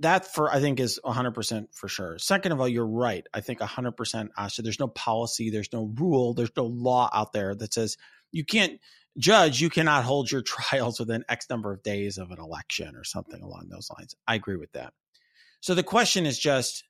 That 0.00 0.32
for 0.32 0.50
I 0.50 0.60
think 0.60 0.78
is 0.78 1.00
100% 1.04 1.74
for 1.74 1.88
sure. 1.88 2.18
Second 2.18 2.52
of 2.52 2.60
all, 2.60 2.68
you're 2.68 2.86
right. 2.86 3.26
I 3.34 3.40
think 3.40 3.60
100% 3.60 3.94
Asha. 3.96 4.30
Uh, 4.36 4.62
there's 4.62 4.78
no 4.78 4.88
policy, 4.88 5.50
there's 5.50 5.72
no 5.72 5.92
rule, 5.98 6.34
there's 6.34 6.52
no 6.56 6.66
law 6.66 7.10
out 7.12 7.32
there 7.32 7.54
that 7.54 7.74
says 7.74 7.96
you 8.30 8.44
can't 8.44 8.78
judge, 9.16 9.60
you 9.60 9.70
cannot 9.70 10.04
hold 10.04 10.30
your 10.30 10.42
trials 10.46 11.00
within 11.00 11.24
X 11.28 11.46
number 11.50 11.72
of 11.72 11.82
days 11.82 12.18
of 12.18 12.30
an 12.30 12.38
election 12.38 12.94
or 12.94 13.02
something 13.02 13.42
along 13.42 13.68
those 13.70 13.90
lines. 13.98 14.14
I 14.26 14.34
agree 14.34 14.56
with 14.56 14.72
that. 14.72 14.92
So 15.60 15.74
the 15.74 15.82
question 15.82 16.26
is 16.26 16.38
just 16.38 16.84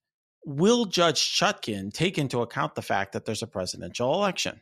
will 0.45 0.85
Judge 0.85 1.21
Chutkan 1.21 1.93
take 1.93 2.19
into 2.19 2.43
account 2.43 2.75
the 2.75 2.83
fact 2.83 3.13
that 3.13 3.25
there's 3.25 3.43
a 3.43 3.47
presidential 3.47 4.13
election? 4.15 4.61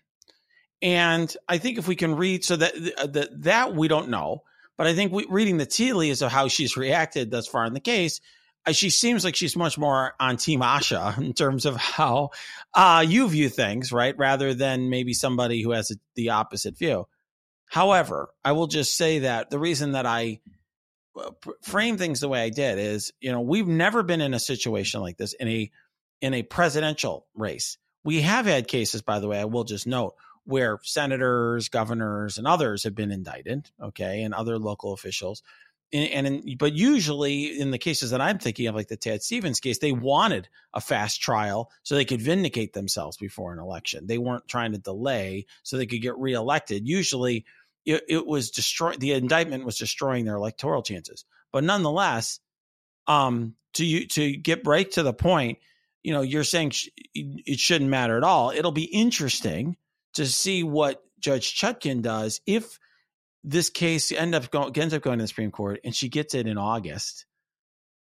And 0.83 1.35
I 1.49 1.59
think 1.59 1.79
if 1.79 1.89
we 1.89 1.97
can 1.97 2.17
read, 2.17 2.45
so 2.45 2.57
that 2.57 2.75
that, 3.13 3.43
that 3.43 3.75
we 3.75 3.89
don't 3.89 4.11
know, 4.11 4.43
but 4.77 4.87
I 4.87 4.95
think 4.95 5.13
we, 5.13 5.27
reading 5.29 5.57
the 5.57 5.67
tea 5.67 5.93
leaves 5.93 6.23
of 6.23 6.31
how 6.31 6.49
she's 6.49 6.77
reacted 6.77 7.31
thus 7.31 7.47
far 7.47 7.65
in 7.65 7.73
the 7.73 7.81
case, 7.81 8.21
uh, 8.67 8.73
she 8.73 8.91
seems 8.91 9.25
like 9.25 9.37
she's 9.37 9.57
much 9.57 9.79
more 9.79 10.15
on 10.21 10.37
Team 10.37 10.61
Asha 10.61 11.17
in 11.23 11.33
terms 11.33 11.65
of 11.65 11.77
how 11.77 12.31
uh, 12.75 13.05
you 13.07 13.29
view 13.29 13.49
things, 13.49 13.93
right? 13.93 14.17
Rather 14.19 14.55
than 14.55 14.91
maybe 14.91 15.15
somebody 15.15 15.63
who 15.63 15.71
has 15.71 15.91
a, 15.91 15.95
the 16.15 16.31
opposite 16.31 16.77
view. 16.77 17.07
However, 17.69 18.29
I 18.45 18.53
will 18.53 18.67
just 18.67 18.97
say 18.97 19.21
that 19.21 19.51
the 19.51 19.59
reason 19.59 19.93
that 19.93 20.07
I 20.07 20.41
uh, 21.19 21.31
frame 21.63 21.97
things 21.97 22.21
the 22.21 22.29
way 22.29 22.43
I 22.43 22.51
did 22.51 22.79
is, 22.79 23.13
you 23.21 23.33
know, 23.33 23.41
we've 23.41 23.67
never 23.67 24.03
been 24.03 24.21
in 24.21 24.35
a 24.35 24.41
situation 24.41 25.01
like 25.01 25.17
this 25.17 25.33
in 25.33 25.49
a 25.49 25.71
in 26.21 26.35
a 26.35 26.43
presidential 26.43 27.27
race. 27.35 27.79
We 28.05 28.23
have 28.23 28.47
had 28.47 28.69
cases, 28.69 29.03
by 29.03 29.19
the 29.19 29.29
way, 29.29 29.41
I 29.41 29.47
will 29.47 29.65
just 29.65 29.87
note, 29.87 30.15
where 30.47 30.79
senators, 30.83 31.69
governors, 31.69 32.39
and 32.39 32.47
others 32.47 32.85
have 32.85 32.95
been 32.95 33.11
indicted, 33.11 33.69
okay, 33.83 34.23
and 34.23 34.33
other 34.33 34.59
local 34.59 34.93
officials. 34.93 35.43
And, 35.93 36.09
and 36.11 36.27
in, 36.27 36.57
but 36.57 36.73
usually 36.73 37.61
in 37.61 37.73
the 37.73 37.79
cases 37.79 38.11
that 38.11 38.21
I'm 38.21 38.39
thinking 38.39 38.69
of, 38.69 38.75
like 38.75 38.89
the 38.89 38.97
Ted 38.97 39.23
Stevens 39.23 39.61
case, 39.61 39.79
they 39.79 39.93
wanted 39.93 40.49
a 40.73 40.81
fast 40.81 41.21
trial 41.21 41.71
so 41.83 41.95
they 41.95 42.05
could 42.05 42.23
vindicate 42.23 42.73
themselves 42.73 43.17
before 43.17 43.53
an 43.53 43.59
election. 43.59 44.07
They 44.07 44.19
weren't 44.19 44.49
trying 44.49 44.73
to 44.73 44.79
delay 44.79 45.47
so 45.65 45.77
they 45.77 45.87
could 45.87 46.03
get 46.03 46.17
reelected. 46.17 46.89
Usually, 46.89 47.45
it, 47.85 48.03
it 48.09 48.27
was 48.27 48.51
destroy 48.51 48.93
the 48.93 49.13
indictment 49.13 49.65
was 49.65 49.79
destroying 49.79 50.25
their 50.25 50.37
electoral 50.37 50.83
chances. 50.83 51.25
But 51.53 51.65
nonetheless, 51.65 52.41
um, 53.07 53.55
to 53.75 53.85
you 53.85 54.07
to 54.09 54.37
get 54.37 54.67
right 54.67 54.91
to 54.93 55.03
the 55.03 55.13
point, 55.13 55.59
you 56.03 56.13
know, 56.13 56.23
you're 56.23 56.45
saying 56.45 56.71
sh- 56.71 56.89
it 57.15 57.59
shouldn't 57.59 57.91
matter 57.91 58.17
at 58.17 58.25
all. 58.25 58.51
It'll 58.51 58.73
be 58.73 58.85
interesting 58.85 59.77
to 60.17 60.27
see 60.27 60.63
what 60.63 61.03
Judge 61.19 61.59
Chutkan 61.59 62.03
does 62.03 62.41
if 62.47 62.79
this 63.43 63.71
case 63.71 64.13
end 64.13 64.35
up 64.35 64.51
go, 64.51 64.71
ends 64.75 64.93
up 64.93 65.03
going 65.03 65.19
to 65.19 65.25
the 65.25 65.29
Supreme 65.29 65.53
Court 65.53 65.81
and 65.85 65.95
she 65.95 66.09
gets 66.09 66.35
it 66.35 66.47
in 66.47 66.59
August. 66.59 67.27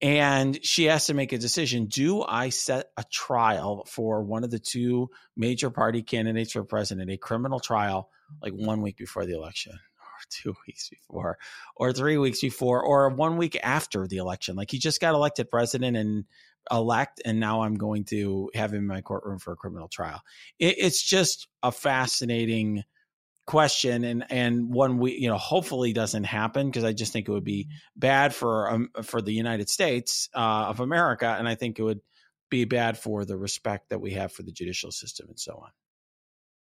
And 0.02 0.60
she 0.66 0.86
has 0.86 1.06
to 1.06 1.14
make 1.14 1.32
a 1.32 1.38
decision. 1.38 1.86
Do 1.86 2.24
I 2.24 2.50
set 2.50 2.88
a 2.98 3.06
trial 3.10 3.86
for 3.88 4.22
one 4.24 4.44
of 4.44 4.52
the 4.52 4.60
two 4.60 5.10
major 5.38 5.70
party 5.70 6.02
candidates 6.02 6.52
for 6.52 6.64
president, 6.66 7.10
a 7.10 7.18
criminal 7.18 7.60
trial, 7.60 8.10
like 8.42 8.52
one 8.52 8.82
week 8.82 8.98
before 8.98 9.26
the 9.26 9.34
election, 9.34 9.72
or 9.72 10.08
two 10.30 10.56
weeks 10.68 10.90
before, 10.90 11.38
or 11.78 11.94
three 11.94 12.18
weeks 12.18 12.42
before, 12.42 12.84
or 12.84 13.10
one 13.10 13.38
week 13.38 13.58
after 13.64 14.06
the 14.06 14.18
election? 14.18 14.58
Like 14.58 14.72
he 14.72 14.78
just 14.78 15.00
got 15.00 15.14
elected 15.14 15.50
president 15.50 15.96
and 15.96 16.26
elect, 16.72 17.22
and 17.26 17.40
now 17.40 17.62
I'm 17.62 17.76
going 17.76 18.06
to 18.06 18.50
have 18.56 18.72
him 18.72 18.80
in 18.80 18.88
my 18.88 19.02
courtroom 19.02 19.40
for 19.40 19.54
a 19.54 19.58
criminal 19.58 19.88
trial. 19.88 20.22
It, 20.60 20.76
it's 20.78 21.02
just 21.02 21.48
a 21.62 21.72
fascinating 21.72 22.84
question 23.46 24.06
and 24.06 24.24
and 24.30 24.74
one 24.74 24.98
we 24.98 25.18
you 25.18 25.28
know 25.28 25.38
hopefully 25.38 25.92
doesn't 25.92 26.24
happen 26.24 26.68
because 26.68 26.86
I 26.86 26.94
just 26.94 27.12
think 27.12 27.28
it 27.28 27.32
would 27.32 27.44
be 27.44 27.68
bad 27.94 28.34
for 28.34 28.72
um, 28.72 28.90
for 29.04 29.22
the 29.22 29.34
United 29.34 29.70
States 29.70 30.30
uh, 30.34 30.68
of 30.70 30.80
America 30.80 31.36
and 31.38 31.46
I 31.46 31.56
think 31.56 31.78
it 31.78 31.84
would 31.84 32.00
be 32.50 32.64
bad 32.64 32.98
for 32.98 33.26
the 33.26 33.36
respect 33.36 33.90
that 33.90 34.00
we 34.00 34.14
have 34.14 34.32
for 34.32 34.44
the 34.44 34.52
judicial 34.52 34.92
system 34.92 35.28
and 35.28 35.40
so 35.40 35.60
on. 35.62 35.72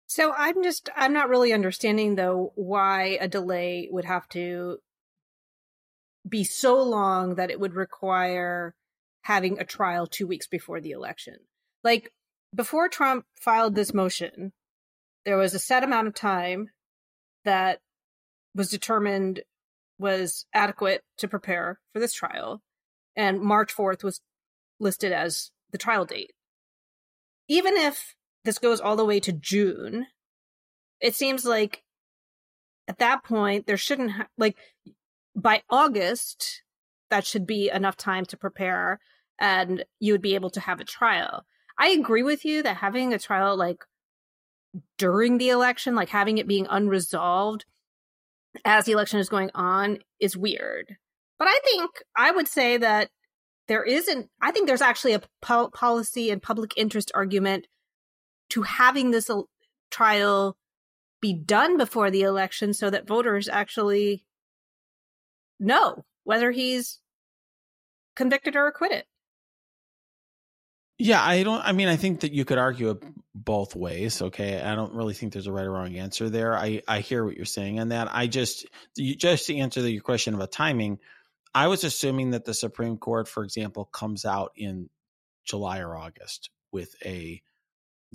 So 0.06 0.32
I'm 0.36 0.62
just 0.62 0.88
I'm 0.96 1.12
not 1.12 1.28
really 1.28 1.52
understanding 1.52 2.14
though 2.14 2.52
why 2.54 3.18
a 3.20 3.28
delay 3.28 3.88
would 3.90 4.06
have 4.06 4.26
to 4.30 4.78
be 6.28 6.44
so 6.44 6.82
long 6.82 7.36
that 7.36 7.50
it 7.50 7.60
would 7.60 7.74
require 7.74 8.74
having 9.22 9.58
a 9.58 9.64
trial 9.64 10.06
2 10.06 10.26
weeks 10.26 10.46
before 10.46 10.80
the 10.80 10.92
election. 10.92 11.36
Like 11.84 12.12
before 12.54 12.88
Trump 12.88 13.24
filed 13.40 13.74
this 13.74 13.94
motion, 13.94 14.52
there 15.24 15.36
was 15.36 15.54
a 15.54 15.58
set 15.58 15.84
amount 15.84 16.08
of 16.08 16.14
time 16.14 16.70
that 17.44 17.80
was 18.54 18.70
determined 18.70 19.42
was 19.98 20.46
adequate 20.54 21.02
to 21.18 21.28
prepare 21.28 21.78
for 21.92 22.00
this 22.00 22.12
trial 22.12 22.62
and 23.16 23.40
march 23.40 23.74
4th 23.74 24.02
was 24.02 24.20
listed 24.78 25.12
as 25.12 25.50
the 25.72 25.78
trial 25.78 26.04
date 26.04 26.32
even 27.48 27.76
if 27.76 28.14
this 28.44 28.58
goes 28.58 28.80
all 28.80 28.96
the 28.96 29.04
way 29.04 29.20
to 29.20 29.32
june 29.32 30.06
it 31.00 31.14
seems 31.14 31.44
like 31.44 31.82
at 32.88 32.98
that 32.98 33.22
point 33.22 33.66
there 33.66 33.76
shouldn't 33.76 34.12
ha- 34.12 34.28
like 34.38 34.56
by 35.36 35.62
august 35.68 36.62
that 37.10 37.26
should 37.26 37.46
be 37.46 37.70
enough 37.70 37.96
time 37.96 38.24
to 38.24 38.36
prepare 38.36 38.98
and 39.38 39.84
you 39.98 40.12
would 40.12 40.22
be 40.22 40.34
able 40.34 40.50
to 40.50 40.60
have 40.60 40.80
a 40.80 40.84
trial 40.84 41.44
i 41.78 41.88
agree 41.88 42.22
with 42.22 42.44
you 42.44 42.62
that 42.62 42.76
having 42.76 43.12
a 43.12 43.18
trial 43.18 43.56
like 43.56 43.84
during 44.98 45.38
the 45.38 45.48
election, 45.48 45.94
like 45.94 46.08
having 46.08 46.38
it 46.38 46.46
being 46.46 46.66
unresolved 46.68 47.64
as 48.64 48.84
the 48.84 48.92
election 48.92 49.18
is 49.18 49.28
going 49.28 49.50
on 49.54 49.98
is 50.20 50.36
weird. 50.36 50.96
But 51.38 51.48
I 51.48 51.58
think 51.64 51.90
I 52.16 52.30
would 52.30 52.48
say 52.48 52.76
that 52.76 53.10
there 53.68 53.84
isn't, 53.84 54.28
I 54.40 54.50
think 54.50 54.66
there's 54.66 54.82
actually 54.82 55.14
a 55.14 55.22
po- 55.40 55.70
policy 55.70 56.30
and 56.30 56.42
public 56.42 56.72
interest 56.76 57.10
argument 57.14 57.66
to 58.50 58.62
having 58.62 59.10
this 59.10 59.30
trial 59.90 60.56
be 61.20 61.32
done 61.34 61.76
before 61.76 62.10
the 62.10 62.22
election 62.22 62.72
so 62.74 62.90
that 62.90 63.06
voters 63.06 63.48
actually 63.48 64.24
know 65.58 66.04
whether 66.24 66.50
he's 66.50 66.98
convicted 68.16 68.56
or 68.56 68.66
acquitted. 68.66 69.04
Yeah, 70.98 71.24
I 71.24 71.42
don't. 71.44 71.62
I 71.64 71.72
mean, 71.72 71.88
I 71.88 71.96
think 71.96 72.20
that 72.20 72.32
you 72.32 72.44
could 72.44 72.58
argue 72.58 73.00
both 73.34 73.74
ways. 73.74 74.20
Okay, 74.20 74.60
I 74.60 74.74
don't 74.74 74.92
really 74.92 75.14
think 75.14 75.32
there's 75.32 75.46
a 75.46 75.52
right 75.52 75.64
or 75.64 75.72
wrong 75.72 75.96
answer 75.96 76.28
there. 76.28 76.54
I 76.54 76.82
I 76.86 77.00
hear 77.00 77.24
what 77.24 77.36
you're 77.36 77.46
saying 77.46 77.80
on 77.80 77.88
that. 77.88 78.08
I 78.10 78.26
just 78.26 78.66
just 78.98 79.46
to 79.46 79.56
answer 79.56 79.80
your 79.88 80.02
question 80.02 80.34
about 80.34 80.52
timing, 80.52 80.98
I 81.54 81.68
was 81.68 81.84
assuming 81.84 82.32
that 82.32 82.44
the 82.44 82.52
Supreme 82.52 82.98
Court, 82.98 83.28
for 83.28 83.44
example, 83.44 83.86
comes 83.86 84.26
out 84.26 84.52
in 84.56 84.90
July 85.44 85.80
or 85.80 85.96
August 85.96 86.50
with 86.70 86.94
a 87.02 87.40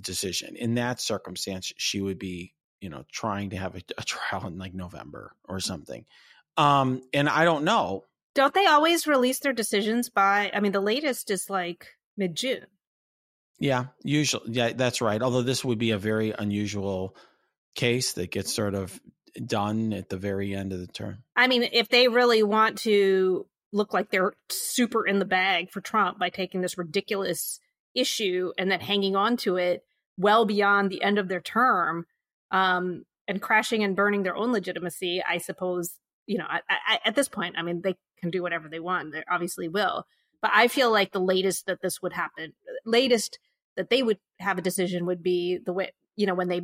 decision. 0.00 0.54
In 0.54 0.74
that 0.74 1.00
circumstance, 1.00 1.72
she 1.76 2.00
would 2.00 2.20
be, 2.20 2.54
you 2.80 2.88
know, 2.88 3.04
trying 3.10 3.50
to 3.50 3.56
have 3.56 3.74
a, 3.74 3.82
a 3.98 4.04
trial 4.04 4.46
in 4.46 4.58
like 4.58 4.74
November 4.74 5.32
or 5.44 5.58
something. 5.58 6.04
Um, 6.56 7.02
and 7.12 7.28
I 7.28 7.44
don't 7.44 7.64
know. 7.64 8.04
Don't 8.34 8.54
they 8.54 8.66
always 8.66 9.06
release 9.06 9.38
their 9.38 9.52
decisions 9.52 10.10
by? 10.10 10.50
I 10.52 10.60
mean, 10.60 10.72
the 10.72 10.80
latest 10.80 11.30
is 11.30 11.48
like 11.48 11.88
mid 12.16 12.34
June. 12.34 12.66
Yeah, 13.58 13.86
usually, 14.02 14.52
yeah, 14.52 14.72
that's 14.74 15.00
right. 15.00 15.22
Although 15.22 15.42
this 15.42 15.64
would 15.64 15.78
be 15.78 15.92
a 15.92 15.98
very 15.98 16.32
unusual 16.32 17.16
case 17.74 18.12
that 18.14 18.30
gets 18.30 18.52
sort 18.54 18.74
of 18.74 19.00
done 19.44 19.92
at 19.92 20.08
the 20.08 20.16
very 20.16 20.54
end 20.54 20.72
of 20.72 20.80
the 20.80 20.86
term. 20.86 21.22
I 21.34 21.46
mean, 21.46 21.68
if 21.72 21.88
they 21.88 22.08
really 22.08 22.42
want 22.42 22.78
to 22.78 23.46
look 23.72 23.92
like 23.92 24.10
they're 24.10 24.32
super 24.48 25.06
in 25.06 25.18
the 25.18 25.24
bag 25.24 25.70
for 25.70 25.80
Trump 25.80 26.18
by 26.18 26.30
taking 26.30 26.60
this 26.60 26.78
ridiculous 26.78 27.60
issue 27.94 28.52
and 28.58 28.70
then 28.70 28.80
hanging 28.80 29.16
on 29.16 29.36
to 29.38 29.56
it 29.56 29.84
well 30.18 30.44
beyond 30.44 30.90
the 30.90 31.02
end 31.02 31.18
of 31.18 31.28
their 31.28 31.40
term 31.40 32.06
um, 32.50 33.04
and 33.28 33.42
crashing 33.42 33.82
and 33.82 33.96
burning 33.96 34.22
their 34.22 34.36
own 34.36 34.52
legitimacy, 34.52 35.22
I 35.28 35.38
suppose, 35.38 35.98
you 36.26 36.38
know, 36.38 36.46
I, 36.48 36.60
I, 36.68 36.98
at 37.04 37.14
this 37.14 37.28
point, 37.28 37.56
I 37.56 37.62
mean, 37.62 37.82
they 37.82 37.96
can 38.20 38.30
do 38.30 38.42
whatever 38.42 38.68
they 38.68 38.80
want. 38.80 39.12
They 39.12 39.22
obviously 39.30 39.68
will. 39.68 40.04
But 40.42 40.50
I 40.54 40.68
feel 40.68 40.90
like 40.90 41.12
the 41.12 41.20
latest 41.20 41.66
that 41.66 41.80
this 41.82 42.02
would 42.02 42.12
happen, 42.12 42.52
latest 42.84 43.38
that 43.76 43.90
they 43.90 44.02
would 44.02 44.18
have 44.38 44.58
a 44.58 44.62
decision 44.62 45.06
would 45.06 45.22
be 45.22 45.58
the 45.64 45.72
way, 45.72 45.92
you 46.16 46.26
know, 46.26 46.34
when 46.34 46.48
they 46.48 46.62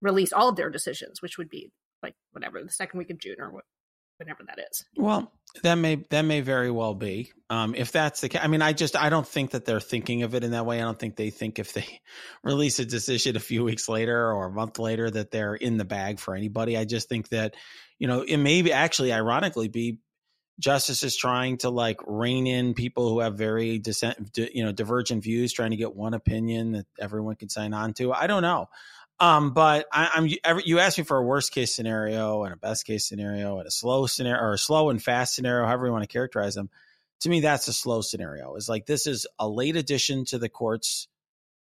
release 0.00 0.32
all 0.32 0.48
of 0.48 0.56
their 0.56 0.70
decisions, 0.70 1.22
which 1.22 1.38
would 1.38 1.48
be 1.48 1.70
like 2.02 2.14
whatever, 2.32 2.62
the 2.62 2.70
second 2.70 2.98
week 2.98 3.10
of 3.10 3.18
June 3.18 3.36
or 3.38 3.62
whenever 4.22 4.44
that 4.44 4.58
is. 4.70 4.84
Well, 4.96 5.32
that 5.62 5.74
may 5.74 6.04
that 6.10 6.22
may 6.22 6.40
very 6.40 6.70
well 6.70 6.94
be. 6.94 7.32
Um, 7.50 7.74
if 7.74 7.92
that's 7.92 8.20
the 8.20 8.28
case, 8.28 8.40
I 8.42 8.46
mean, 8.48 8.62
I 8.62 8.72
just 8.72 8.96
I 8.96 9.10
don't 9.10 9.26
think 9.26 9.50
that 9.50 9.64
they're 9.64 9.80
thinking 9.80 10.22
of 10.22 10.34
it 10.34 10.44
in 10.44 10.52
that 10.52 10.64
way. 10.64 10.78
I 10.78 10.84
don't 10.84 10.98
think 10.98 11.16
they 11.16 11.30
think 11.30 11.58
if 11.58 11.72
they 11.72 12.00
release 12.44 12.78
a 12.78 12.84
decision 12.84 13.36
a 13.36 13.40
few 13.40 13.64
weeks 13.64 13.88
later 13.88 14.32
or 14.32 14.46
a 14.46 14.50
month 14.50 14.78
later 14.78 15.10
that 15.10 15.30
they're 15.30 15.54
in 15.54 15.76
the 15.76 15.84
bag 15.84 16.20
for 16.20 16.34
anybody. 16.34 16.76
I 16.76 16.84
just 16.84 17.08
think 17.08 17.28
that 17.30 17.54
you 17.98 18.08
know 18.08 18.22
it 18.22 18.38
may 18.38 18.62
be 18.62 18.72
actually 18.72 19.12
ironically 19.12 19.68
be 19.68 19.98
justice 20.58 21.02
is 21.02 21.16
trying 21.16 21.58
to 21.58 21.70
like 21.70 21.98
rein 22.06 22.46
in 22.46 22.74
people 22.74 23.08
who 23.08 23.20
have 23.20 23.36
very 23.36 23.78
dissent, 23.78 24.30
you 24.36 24.64
know, 24.64 24.72
divergent 24.72 25.22
views, 25.22 25.52
trying 25.52 25.70
to 25.70 25.76
get 25.76 25.94
one 25.94 26.14
opinion 26.14 26.72
that 26.72 26.86
everyone 27.00 27.36
can 27.36 27.48
sign 27.48 27.74
on 27.74 27.94
to. 27.94 28.12
I 28.12 28.26
don't 28.26 28.42
know. 28.42 28.66
Um, 29.20 29.52
but 29.52 29.86
I, 29.92 30.10
am 30.16 30.26
you 30.64 30.78
asked 30.80 30.98
me 30.98 31.04
for 31.04 31.16
a 31.16 31.22
worst 31.22 31.52
case 31.52 31.72
scenario 31.74 32.42
and 32.42 32.52
a 32.52 32.56
best 32.56 32.84
case 32.84 33.06
scenario 33.06 33.58
and 33.58 33.68
a 33.68 33.70
slow 33.70 34.06
scenario 34.06 34.42
or 34.42 34.54
a 34.54 34.58
slow 34.58 34.90
and 34.90 35.02
fast 35.02 35.34
scenario, 35.34 35.64
however 35.66 35.86
you 35.86 35.92
want 35.92 36.02
to 36.02 36.12
characterize 36.12 36.54
them. 36.54 36.70
To 37.20 37.28
me, 37.28 37.40
that's 37.40 37.68
a 37.68 37.72
slow 37.72 38.00
scenario. 38.00 38.56
Is 38.56 38.68
like 38.68 38.84
this 38.86 39.06
is 39.06 39.28
a 39.38 39.48
late 39.48 39.76
addition 39.76 40.24
to 40.26 40.38
the 40.38 40.48
court's, 40.48 41.06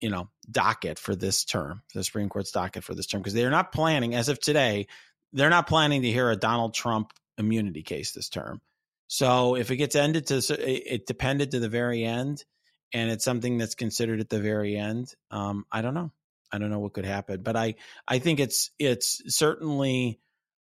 you 0.01 0.09
know, 0.09 0.29
docket 0.49 0.97
for 0.97 1.15
this 1.15 1.45
term, 1.45 1.83
the 1.93 2.03
Supreme 2.03 2.29
Court's 2.29 2.51
docket 2.51 2.83
for 2.83 2.95
this 2.95 3.05
term, 3.05 3.21
because 3.21 3.35
they're 3.35 3.51
not 3.51 3.71
planning, 3.71 4.15
as 4.15 4.27
of 4.27 4.39
today, 4.39 4.87
they're 5.33 5.51
not 5.51 5.67
planning 5.67 6.01
to 6.01 6.11
hear 6.11 6.31
a 6.31 6.35
Donald 6.35 6.73
Trump 6.73 7.13
immunity 7.37 7.83
case 7.83 8.11
this 8.11 8.29
term. 8.29 8.59
So 9.07 9.55
if 9.55 9.69
it 9.69 9.75
gets 9.75 9.95
ended 9.95 10.27
to 10.27 10.41
it 10.59 11.05
depended 11.05 11.51
to 11.51 11.59
the 11.59 11.69
very 11.69 12.03
end, 12.03 12.43
and 12.91 13.11
it's 13.11 13.25
something 13.25 13.57
that's 13.57 13.75
considered 13.75 14.19
at 14.19 14.29
the 14.29 14.39
very 14.39 14.75
end, 14.75 15.13
um, 15.29 15.65
I 15.71 15.81
don't 15.81 15.93
know. 15.93 16.11
I 16.51 16.57
don't 16.57 16.69
know 16.69 16.79
what 16.79 16.93
could 16.93 17.05
happen, 17.05 17.41
but 17.41 17.55
I 17.55 17.75
I 18.07 18.19
think 18.19 18.39
it's 18.39 18.71
it's 18.79 19.21
certainly 19.27 20.19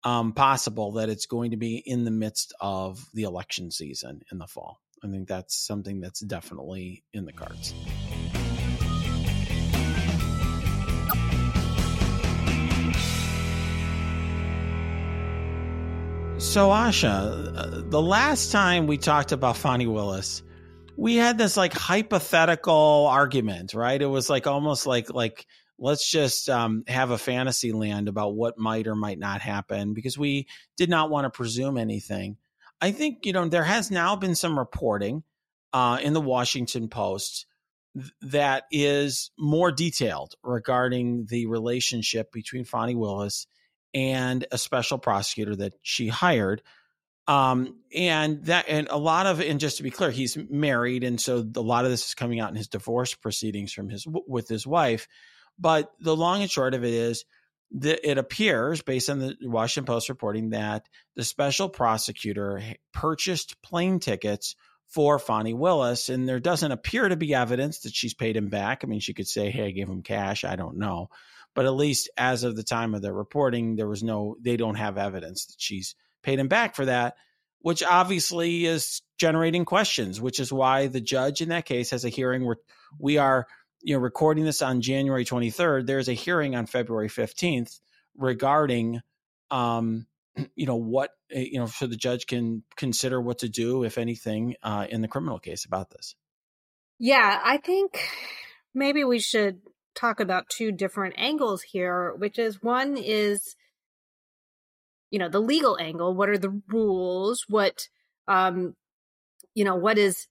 um, 0.04 0.32
possible 0.32 0.92
that 0.92 1.08
it's 1.08 1.26
going 1.26 1.50
to 1.50 1.56
be 1.56 1.76
in 1.76 2.04
the 2.04 2.10
midst 2.10 2.54
of 2.60 3.04
the 3.12 3.24
election 3.24 3.70
season 3.70 4.22
in 4.32 4.38
the 4.38 4.46
fall. 4.46 4.80
I 5.02 5.08
think 5.08 5.28
that's 5.28 5.54
something 5.56 6.00
that's 6.00 6.20
definitely 6.20 7.04
in 7.12 7.24
the 7.24 7.32
cards. 7.32 7.74
So, 16.38 16.70
Asha, 16.70 17.54
uh, 17.54 17.82
the 17.90 18.00
last 18.00 18.50
time 18.50 18.86
we 18.86 18.96
talked 18.96 19.32
about 19.32 19.58
Fani 19.58 19.86
Willis, 19.86 20.42
we 20.96 21.16
had 21.16 21.38
this 21.38 21.56
like 21.56 21.72
hypothetical 21.72 23.06
argument, 23.08 23.74
right? 23.74 24.00
It 24.00 24.06
was 24.06 24.28
like 24.30 24.46
almost 24.46 24.86
like 24.86 25.12
like 25.12 25.46
let's 25.80 26.08
just 26.08 26.48
um, 26.50 26.84
have 26.86 27.10
a 27.10 27.18
fantasy 27.18 27.72
land 27.72 28.06
about 28.06 28.34
what 28.34 28.58
might 28.58 28.86
or 28.86 28.94
might 28.94 29.18
not 29.18 29.40
happen 29.40 29.94
because 29.94 30.18
we 30.18 30.46
did 30.76 30.90
not 30.90 31.10
want 31.10 31.24
to 31.24 31.30
presume 31.30 31.78
anything. 31.78 32.36
I 32.80 32.92
think, 32.92 33.24
you 33.26 33.32
know, 33.32 33.48
there 33.48 33.64
has 33.64 33.90
now 33.90 34.14
been 34.14 34.34
some 34.34 34.58
reporting 34.58 35.22
uh, 35.72 35.98
in 36.02 36.12
the 36.12 36.20
Washington 36.20 36.88
Post 36.88 37.46
th- 37.96 38.12
that 38.22 38.64
is 38.70 39.30
more 39.38 39.72
detailed 39.72 40.34
regarding 40.44 41.26
the 41.26 41.46
relationship 41.46 42.30
between 42.30 42.64
Fani 42.64 42.94
Willis 42.94 43.46
and 43.94 44.46
a 44.52 44.58
special 44.58 44.98
prosecutor 44.98 45.56
that 45.56 45.74
she 45.82 46.08
hired. 46.08 46.62
Um, 47.26 47.76
and 47.94 48.44
that, 48.46 48.66
and 48.68 48.88
a 48.90 48.98
lot 48.98 49.26
of, 49.26 49.40
and 49.40 49.60
just 49.60 49.78
to 49.78 49.82
be 49.82 49.90
clear, 49.90 50.10
he's 50.10 50.36
married. 50.36 51.04
And 51.04 51.20
so 51.20 51.46
a 51.56 51.60
lot 51.60 51.84
of 51.84 51.90
this 51.90 52.06
is 52.06 52.14
coming 52.14 52.40
out 52.40 52.50
in 52.50 52.56
his 52.56 52.68
divorce 52.68 53.14
proceedings 53.14 53.72
from 53.72 53.88
his, 53.88 54.06
with 54.06 54.48
his 54.48 54.66
wife. 54.66 55.08
But 55.60 55.92
the 56.00 56.16
long 56.16 56.42
and 56.42 56.50
short 56.50 56.74
of 56.74 56.84
it 56.84 56.94
is 56.94 57.24
that 57.72 58.08
it 58.08 58.18
appears, 58.18 58.82
based 58.82 59.10
on 59.10 59.18
the 59.18 59.36
Washington 59.42 59.86
Post 59.86 60.08
reporting, 60.08 60.50
that 60.50 60.88
the 61.14 61.22
special 61.22 61.68
prosecutor 61.68 62.62
purchased 62.92 63.60
plane 63.62 64.00
tickets 64.00 64.56
for 64.88 65.20
Fani 65.20 65.54
Willis, 65.54 66.08
and 66.08 66.28
there 66.28 66.40
doesn't 66.40 66.72
appear 66.72 67.08
to 67.08 67.16
be 67.16 67.32
evidence 67.32 67.80
that 67.80 67.94
she's 67.94 68.14
paid 68.14 68.36
him 68.36 68.48
back. 68.48 68.80
I 68.82 68.88
mean, 68.88 68.98
she 68.98 69.14
could 69.14 69.28
say, 69.28 69.50
"Hey, 69.50 69.66
I 69.66 69.70
gave 69.70 69.88
him 69.88 70.02
cash." 70.02 70.42
I 70.44 70.56
don't 70.56 70.78
know, 70.78 71.10
but 71.54 71.64
at 71.64 71.74
least 71.74 72.10
as 72.16 72.42
of 72.42 72.56
the 72.56 72.64
time 72.64 72.94
of 72.94 73.02
the 73.02 73.12
reporting, 73.12 73.76
there 73.76 73.86
was 73.86 74.02
no. 74.02 74.36
They 74.40 74.56
don't 74.56 74.74
have 74.74 74.98
evidence 74.98 75.46
that 75.46 75.60
she's 75.60 75.94
paid 76.22 76.40
him 76.40 76.48
back 76.48 76.74
for 76.74 76.86
that, 76.86 77.14
which 77.60 77.84
obviously 77.84 78.66
is 78.66 79.02
generating 79.16 79.64
questions. 79.64 80.20
Which 80.20 80.40
is 80.40 80.52
why 80.52 80.88
the 80.88 81.00
judge 81.00 81.40
in 81.40 81.50
that 81.50 81.66
case 81.66 81.90
has 81.90 82.04
a 82.04 82.08
hearing 82.08 82.44
where 82.44 82.56
we 82.98 83.18
are 83.18 83.46
you 83.82 83.94
know, 83.94 84.00
recording 84.00 84.44
this 84.44 84.62
on 84.62 84.80
January 84.80 85.24
23rd, 85.24 85.86
there's 85.86 86.08
a 86.08 86.12
hearing 86.12 86.54
on 86.54 86.66
February 86.66 87.08
15th 87.08 87.80
regarding, 88.16 89.00
um, 89.50 90.06
you 90.54 90.66
know, 90.66 90.76
what, 90.76 91.10
eh, 91.30 91.46
you 91.52 91.58
know, 91.58 91.66
so 91.66 91.86
the 91.86 91.96
judge 91.96 92.26
can 92.26 92.62
consider 92.76 93.20
what 93.20 93.38
to 93.38 93.48
do, 93.48 93.84
if 93.84 93.98
anything, 93.98 94.56
uh, 94.62 94.86
in 94.88 95.00
the 95.00 95.08
criminal 95.08 95.38
case 95.38 95.64
about 95.64 95.90
this. 95.90 96.14
Yeah, 96.98 97.40
I 97.42 97.56
think 97.56 97.98
maybe 98.74 99.04
we 99.04 99.18
should 99.18 99.60
talk 99.94 100.20
about 100.20 100.48
two 100.48 100.72
different 100.72 101.14
angles 101.16 101.62
here, 101.62 102.14
which 102.14 102.38
is 102.38 102.62
one 102.62 102.96
is, 102.96 103.56
you 105.10 105.18
know, 105.18 105.28
the 105.28 105.40
legal 105.40 105.78
angle. 105.80 106.14
What 106.14 106.28
are 106.28 106.38
the 106.38 106.60
rules? 106.68 107.46
What, 107.48 107.88
um, 108.28 108.76
you 109.54 109.64
know, 109.64 109.76
what 109.76 109.98
is 109.98 110.28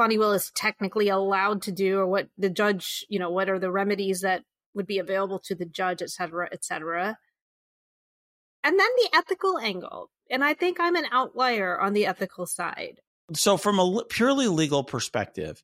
Fani 0.00 0.16
Willis 0.16 0.50
technically 0.54 1.10
allowed 1.10 1.60
to 1.60 1.72
do, 1.72 1.98
or 1.98 2.06
what 2.06 2.26
the 2.38 2.48
judge, 2.48 3.04
you 3.10 3.18
know, 3.18 3.30
what 3.30 3.50
are 3.50 3.58
the 3.58 3.70
remedies 3.70 4.22
that 4.22 4.44
would 4.72 4.86
be 4.86 4.98
available 4.98 5.38
to 5.40 5.54
the 5.54 5.66
judge, 5.66 6.00
et 6.00 6.08
cetera, 6.08 6.48
et 6.50 6.64
cetera. 6.64 7.18
And 8.64 8.80
then 8.80 8.88
the 8.96 9.10
ethical 9.12 9.58
angle. 9.58 10.10
And 10.30 10.42
I 10.42 10.54
think 10.54 10.78
I'm 10.80 10.96
an 10.96 11.04
outlier 11.12 11.78
on 11.78 11.92
the 11.92 12.06
ethical 12.06 12.46
side. 12.46 13.00
So, 13.34 13.58
from 13.58 13.78
a 13.78 14.02
purely 14.08 14.48
legal 14.48 14.84
perspective, 14.84 15.62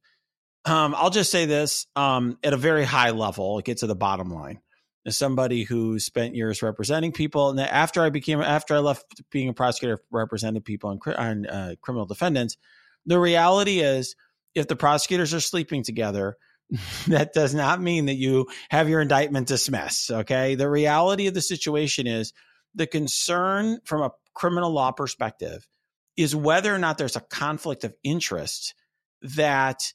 um, 0.67 0.95
I'll 0.95 1.09
just 1.09 1.31
say 1.31 1.47
this 1.47 1.87
um, 1.97 2.39
at 2.45 2.53
a 2.53 2.59
very 2.59 2.85
high 2.85 3.13
level, 3.13 3.59
get 3.63 3.79
to 3.79 3.87
the 3.87 3.97
bottom 3.97 4.29
line. 4.29 4.61
As 5.07 5.17
somebody 5.17 5.63
who 5.63 5.99
spent 5.99 6.35
years 6.35 6.63
representing 6.63 7.13
people, 7.13 7.49
and 7.49 7.61
after 7.61 8.03
I 8.03 8.11
became, 8.11 8.43
after 8.43 8.75
I 8.75 8.81
left 8.81 9.07
being 9.31 9.49
a 9.49 9.55
prosecutor, 9.55 9.99
represented 10.11 10.67
people 10.67 10.91
on, 10.91 11.15
on 11.15 11.47
uh, 11.47 11.75
criminal 11.81 12.05
defendants, 12.05 12.59
the 13.07 13.19
reality 13.19 13.81
is 13.81 14.15
if 14.57 14.67
the 14.67 14.75
prosecutors 14.75 15.35
are 15.35 15.41
sleeping 15.41 15.85
together, 15.85 16.37
that 17.07 17.33
does 17.33 17.55
not 17.55 17.81
mean 17.81 18.07
that 18.07 18.17
you 18.17 18.47
have 18.71 18.89
your 18.89 19.01
indictment 19.01 19.47
dismissed. 19.47 20.11
Okay. 20.11 20.57
The 20.57 20.69
reality 20.69 21.29
of 21.29 21.35
the 21.35 21.43
situation 21.43 22.09
is 22.09 22.33
the 22.75 22.87
concern 22.89 23.79
from 23.85 24.03
a 24.03 24.11
criminal 24.35 24.73
law 24.73 24.91
perspective 24.91 25.69
is 26.17 26.35
whether 26.35 26.75
or 26.75 26.79
not 26.79 26.99
there's 26.99 27.17
a 27.17 27.21
conflict 27.21 27.85
of 27.85 27.95
interest 28.03 28.75
that 29.23 29.93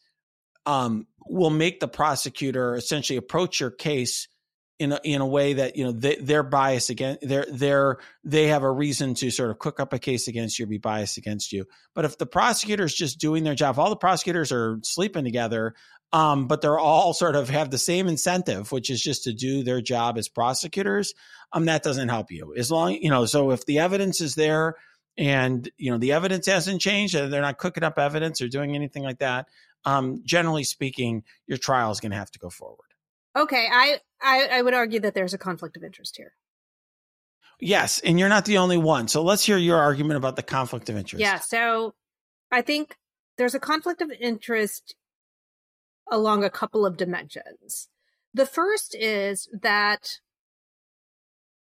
um, 0.66 1.08
will 1.28 1.50
make 1.50 1.80
the 1.80 1.88
prosecutor 1.88 2.76
essentially 2.76 3.18
approach 3.18 3.60
your 3.60 3.72
case 3.72 4.28
in 4.82 4.94
a, 4.94 5.00
in 5.04 5.22
a 5.22 5.28
way 5.28 5.54
that 5.54 5.76
you 5.76 5.84
know 5.84 5.92
they, 5.92 6.16
they're 6.16 6.42
biased 6.42 6.90
against 6.90 7.20
they're 7.22 7.46
they're 7.52 8.00
they 8.24 8.48
have 8.48 8.64
a 8.64 8.72
reason 8.72 9.14
to 9.14 9.30
sort 9.30 9.52
of 9.52 9.60
cook 9.60 9.80
up 9.80 9.94
a 9.94 10.00
case 10.00 10.28
against 10.28 10.58
you 10.58 10.66
or 10.66 10.68
be 10.68 10.80
biased 10.80 11.18
against 11.18 11.52
you. 11.52 11.66
But 11.94 12.06
if 12.06 12.18
the 12.18 12.26
prosecutor 12.26 12.84
is 12.84 12.96
just 12.96 13.20
doing 13.20 13.44
their 13.44 13.54
job 13.54 13.78
all 13.78 13.92
the 13.92 13.96
prosecutors 13.96 14.52
are 14.52 14.80
sleeping 14.82 15.24
together 15.24 15.76
um, 16.14 16.48
but 16.48 16.62
they're 16.62 16.80
all 16.80 17.14
sort 17.24 17.36
of 17.36 17.50
have 17.50 17.70
the 17.70 17.78
same 17.78 18.08
incentive 18.08 18.72
which 18.72 18.90
is 18.90 19.02
just 19.02 19.26
to 19.26 19.34
do 19.34 19.64
their 19.64 19.82
job 19.82 20.18
as 20.18 20.28
prosecutors 20.28 21.14
um, 21.54 21.66
that 21.66 21.84
doesn't 21.84 22.10
help 22.10 22.32
you. 22.32 22.56
As 22.58 22.72
long 22.72 22.94
you 22.94 23.12
know 23.12 23.26
so 23.26 23.52
if 23.52 23.68
the 23.68 23.80
evidence 23.80 24.20
is 24.20 24.34
there 24.34 24.78
and 25.16 25.70
you 25.78 25.92
know 25.92 26.00
the 26.00 26.14
evidence 26.14 26.48
hasn't 26.48 26.82
changed 26.82 27.14
and 27.14 27.32
they're 27.32 27.42
not 27.42 27.60
cooking 27.60 27.84
up 27.84 28.00
evidence 28.00 28.42
or 28.42 28.48
doing 28.48 28.74
anything 28.74 29.04
like 29.04 29.20
that 29.20 29.48
um, 29.86 30.22
generally 30.26 30.64
speaking 30.64 31.24
your 31.46 31.60
trial 31.60 31.92
is 31.92 32.00
going 32.00 32.12
to 32.12 32.18
have 32.18 32.32
to 32.32 32.40
go 32.40 32.50
forward 32.50 32.91
Okay, 33.36 33.68
I, 33.72 34.00
I 34.22 34.48
I 34.52 34.62
would 34.62 34.74
argue 34.74 35.00
that 35.02 35.14
there's 35.14 35.34
a 35.34 35.38
conflict 35.38 35.78
of 35.78 35.84
interest 35.84 36.18
here. 36.18 36.34
Yes, 37.60 38.00
and 38.00 38.20
you're 38.20 38.30
not 38.30 38.46
the 38.46 38.58
only 38.58 38.78
one. 38.78 39.08
So 39.08 39.24
let's 39.24 39.46
hear 39.46 39.58
your 39.58 39.78
argument 39.78 40.18
about 40.18 40.36
the 40.36 40.44
conflict 40.44 40.90
of 40.90 40.98
interest. 40.98 41.22
Yeah, 41.22 41.40
so 41.40 41.94
I 42.52 42.62
think 42.62 42.98
there's 43.38 43.56
a 43.56 43.60
conflict 43.60 44.02
of 44.02 44.12
interest 44.12 44.96
along 46.12 46.44
a 46.44 46.50
couple 46.50 46.86
of 46.86 46.98
dimensions. 46.98 47.88
The 48.34 48.46
first 48.46 48.96
is 48.96 49.48
that 49.62 50.20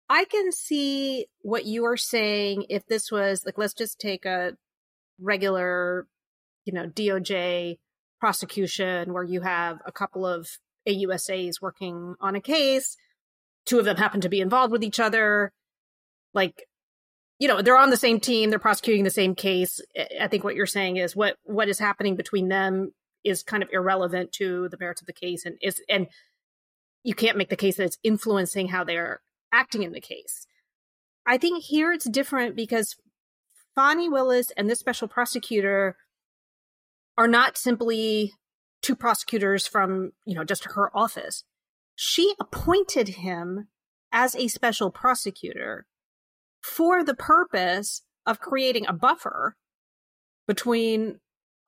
I 0.09 0.25
can 0.25 0.53
see 0.53 1.27
what 1.41 1.65
you 1.65 1.85
are 1.85 1.97
saying 1.97 2.67
if 2.69 2.87
this 2.87 3.11
was 3.11 3.45
like 3.45 3.59
let's 3.59 3.75
just 3.75 3.99
take 3.99 4.25
a 4.25 4.57
regular, 5.21 6.07
you 6.65 6.73
know, 6.73 6.87
DOJ 6.87 7.79
prosecution 8.21 9.13
where 9.13 9.25
you 9.25 9.41
have 9.41 9.79
a 9.87 9.93
couple 9.93 10.27
of 10.27 10.49
AUSAs 10.87 11.61
working 11.61 12.15
on 12.21 12.37
a 12.37 12.41
case. 12.41 12.97
Two 13.65 13.79
of 13.79 13.85
them 13.85 13.97
happen 13.97 14.21
to 14.21 14.29
be 14.29 14.41
involved 14.41 14.73
with 14.73 14.85
each 14.85 15.01
other. 15.01 15.53
Like, 16.35 16.67
you 17.39 17.49
know, 17.49 17.63
they're 17.63 17.79
on 17.79 17.91
the 17.91 17.97
same 17.97 18.21
team. 18.21 18.51
They're 18.51 18.59
prosecuting 18.59 19.05
the 19.05 19.11
same 19.11 19.35
case. 19.35 19.81
I 20.21 20.29
think 20.29 20.45
what 20.45 20.55
you're 20.55 20.67
saying 20.67 20.97
is 20.97 21.17
what 21.17 21.37
what 21.45 21.69
is 21.69 21.79
happening 21.79 22.17
between 22.17 22.49
them 22.49 22.93
is 23.25 23.43
kind 23.43 23.63
of 23.63 23.69
irrelevant 23.73 24.33
to 24.33 24.69
the 24.69 24.77
merits 24.79 25.01
of 25.01 25.07
the 25.07 25.13
case, 25.13 25.45
and 25.45 25.57
is 25.61 25.83
and 25.89 26.07
you 27.03 27.15
can't 27.15 27.37
make 27.37 27.51
the 27.51 27.57
case 27.57 27.77
that 27.77 27.85
it's 27.85 27.99
influencing 28.03 28.69
how 28.69 28.85
they're 28.85 29.21
acting 29.53 29.83
in 29.83 29.93
the 29.93 30.01
case. 30.01 30.47
I 31.27 31.39
think 31.39 31.65
here 31.65 31.93
it's 31.93 32.09
different 32.09 32.55
because 32.55 32.97
Fani 33.75 34.09
Willis 34.09 34.51
and 34.57 34.71
this 34.71 34.79
special 34.79 35.09
prosecutor 35.09 35.97
are 37.19 37.29
not 37.29 37.59
simply 37.59 38.33
two 38.83 38.97
prosecutors 38.97 39.67
from, 39.67 40.13
you 40.25 40.35
know, 40.35 40.45
just 40.45 40.65
her 40.73 40.97
office. 40.97 41.45
She 41.95 42.35
appointed 42.41 43.09
him 43.09 43.69
as 44.13 44.35
a 44.35 44.49
special 44.49 44.91
prosecutor 44.91 45.87
for 46.63 47.05
the 47.05 47.15
purpose 47.15 48.03
of 48.27 48.41
creating 48.41 48.87
a 48.87 48.93
buffer 48.93 49.57
between 50.47 51.21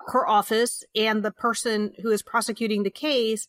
her 0.09 0.27
office 0.27 0.85
and 0.95 1.23
the 1.23 1.31
person 1.31 1.93
who 2.03 2.11
is 2.11 2.23
prosecuting 2.23 2.83
the 2.83 2.91
case 2.91 3.49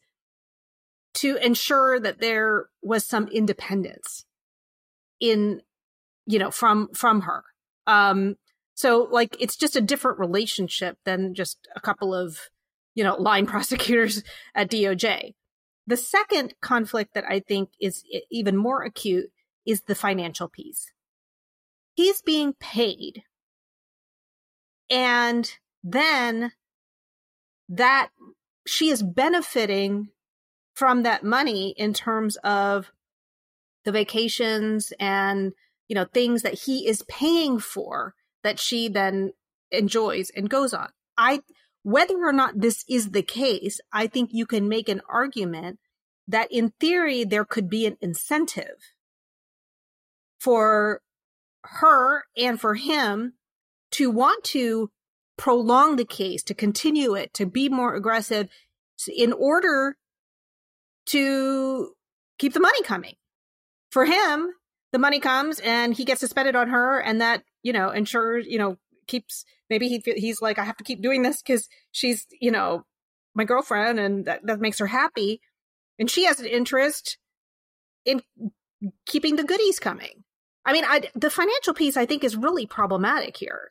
to 1.13 1.38
ensure 1.38 2.00
that 2.00 2.19
there 2.19 2.67
was 2.82 3.06
some 3.06 3.28
independence 3.28 4.26
in 5.19 5.62
you 6.26 6.39
know 6.39 6.52
from 6.52 6.89
from 6.93 7.22
her 7.22 7.43
um 7.88 8.36
so 8.74 9.08
like 9.12 9.36
it's 9.39 9.58
just 9.58 9.76
a 9.76 9.82
different 9.82 10.19
relationship 10.19 10.98
than 11.06 11.34
just 11.34 11.58
a 11.76 11.82
couple 11.82 12.13
of 12.13 12.38
you 12.95 13.04
know 13.04 13.15
line 13.15 13.45
prosecutors 13.54 14.23
at 14.56 14.69
DOJ 14.69 15.34
the 15.88 15.97
second 15.97 16.54
conflict 16.62 17.13
that 17.13 17.25
i 17.28 17.39
think 17.39 17.69
is 17.80 18.04
even 18.30 18.56
more 18.56 18.84
acute 18.84 19.32
is 19.69 19.82
the 19.82 19.95
financial 19.95 20.47
piece. 20.47 20.91
He's 21.93 22.21
being 22.21 22.54
paid. 22.54 23.23
And 24.89 25.52
then 25.84 26.54
that 27.67 28.10
she 28.65 28.89
is 28.89 29.04
benefiting 29.04 30.10
from 30.73 31.04
that 31.04 31.23
money 31.23 31.75
in 31.78 31.93
terms 31.93 32.38
of 32.38 32.91
the 33.86 33.91
vacations 33.91 34.91
and 34.99 35.54
you 35.88 35.95
know 35.95 36.06
things 36.06 36.41
that 36.41 36.54
he 36.54 36.88
is 36.88 37.04
paying 37.04 37.60
for 37.60 38.15
that 38.43 38.60
she 38.60 38.88
then 38.88 39.34
enjoys 39.71 40.32
and 40.32 40.49
goes 40.49 40.73
on. 40.73 40.89
I 41.17 41.41
whether 41.84 42.18
or 42.18 42.34
not 42.34 42.60
this 42.60 42.84
is 42.89 43.12
the 43.12 43.24
case 43.24 43.80
i 43.92 44.08
think 44.08 44.30
you 44.34 44.46
can 44.46 44.68
make 44.68 44.89
an 44.89 45.02
argument 45.10 45.80
that 46.28 46.52
in 46.52 46.72
theory 46.80 47.24
there 47.24 47.46
could 47.46 47.70
be 47.70 47.86
an 47.86 47.98
incentive 48.02 48.94
for 50.39 51.02
her 51.63 52.24
and 52.38 52.60
for 52.60 52.76
him 52.76 53.34
to 53.92 54.10
want 54.10 54.44
to 54.44 54.89
prolong 55.38 55.96
the 55.96 56.06
case, 56.06 56.44
to 56.44 56.54
continue 56.54 57.15
it, 57.15 57.34
to 57.34 57.46
be 57.46 57.70
more 57.70 57.96
aggressive 57.96 58.50
in 59.08 59.34
order 59.34 59.96
to 61.08 61.94
keep 62.38 62.54
the 62.54 62.60
money 62.60 62.84
coming. 62.84 63.15
For 63.89 64.06
him, 64.06 64.52
the 64.92 65.00
money 65.00 65.20
comes 65.20 65.60
and 65.60 65.94
he 65.94 66.06
gets 66.06 66.20
suspended 66.20 66.56
on 66.56 66.70
her 66.70 67.00
and 67.00 67.22
that, 67.22 67.44
you 67.63 67.74
know, 67.74 67.89
ensures, 67.89 68.46
you 68.48 68.60
know, 68.60 68.78
keeps 69.10 69.43
maybe 69.69 69.89
he 69.89 70.02
he's 70.15 70.41
like 70.41 70.58
I 70.58 70.63
have 70.63 70.78
to 70.78 70.84
keep 70.86 71.02
doing 71.02 71.24
this 71.24 71.41
cuz 71.41 71.67
she's, 71.91 72.26
you 72.39 72.52
know, 72.52 72.86
my 73.36 73.43
girlfriend 73.43 74.00
and 74.00 74.26
that, 74.26 74.45
that 74.45 74.62
makes 74.62 74.80
her 74.80 74.88
happy 74.88 75.41
and 76.00 76.10
she 76.10 76.24
has 76.24 76.39
an 76.39 76.45
interest 76.45 77.17
in 78.06 78.22
keeping 79.06 79.36
the 79.36 79.43
goodies 79.43 79.80
coming. 79.80 80.24
I 80.65 80.74
mean, 80.74 80.86
I, 80.86 81.10
the 81.15 81.30
financial 81.30 81.74
piece 81.74 81.98
I 81.98 82.06
think 82.06 82.24
is 82.24 82.36
really 82.36 82.65
problematic 82.65 83.36
here. 83.38 83.69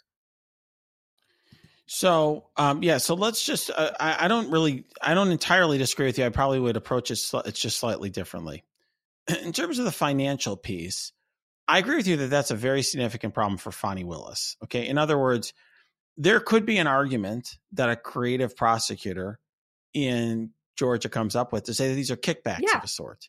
So, 1.86 2.44
um, 2.58 2.82
yeah, 2.82 2.98
so 2.98 3.14
let's 3.14 3.42
just, 3.42 3.70
uh, 3.70 3.92
I, 3.98 4.26
I, 4.26 4.28
don't 4.28 4.50
really, 4.50 4.84
I 5.00 5.14
don't 5.14 5.30
entirely 5.30 5.78
disagree 5.78 6.04
with 6.04 6.18
you. 6.18 6.26
I 6.26 6.28
probably 6.28 6.60
would 6.60 6.76
approach 6.76 7.10
it, 7.10 7.16
sl- 7.16 7.38
it's 7.38 7.60
just 7.60 7.78
slightly 7.78 8.10
differently. 8.10 8.62
In 9.42 9.54
terms 9.54 9.78
of 9.78 9.86
the 9.86 9.90
financial 9.90 10.54
piece, 10.54 11.12
I 11.68 11.78
agree 11.78 11.96
with 11.96 12.08
you 12.08 12.16
that 12.16 12.30
that's 12.30 12.50
a 12.50 12.56
very 12.56 12.82
significant 12.82 13.34
problem 13.34 13.58
for 13.58 13.70
Fani 13.70 14.02
Willis. 14.02 14.56
Okay. 14.64 14.88
In 14.88 14.96
other 14.96 15.18
words, 15.18 15.52
there 16.16 16.40
could 16.40 16.64
be 16.64 16.78
an 16.78 16.86
argument 16.86 17.58
that 17.72 17.90
a 17.90 17.96
creative 17.96 18.56
prosecutor 18.56 19.38
in 19.92 20.50
Georgia 20.76 21.10
comes 21.10 21.36
up 21.36 21.52
with 21.52 21.64
to 21.64 21.74
say 21.74 21.88
that 21.88 21.94
these 21.94 22.10
are 22.10 22.16
kickbacks 22.16 22.60
yeah. 22.62 22.78
of 22.78 22.84
a 22.84 22.88
sort. 22.88 23.28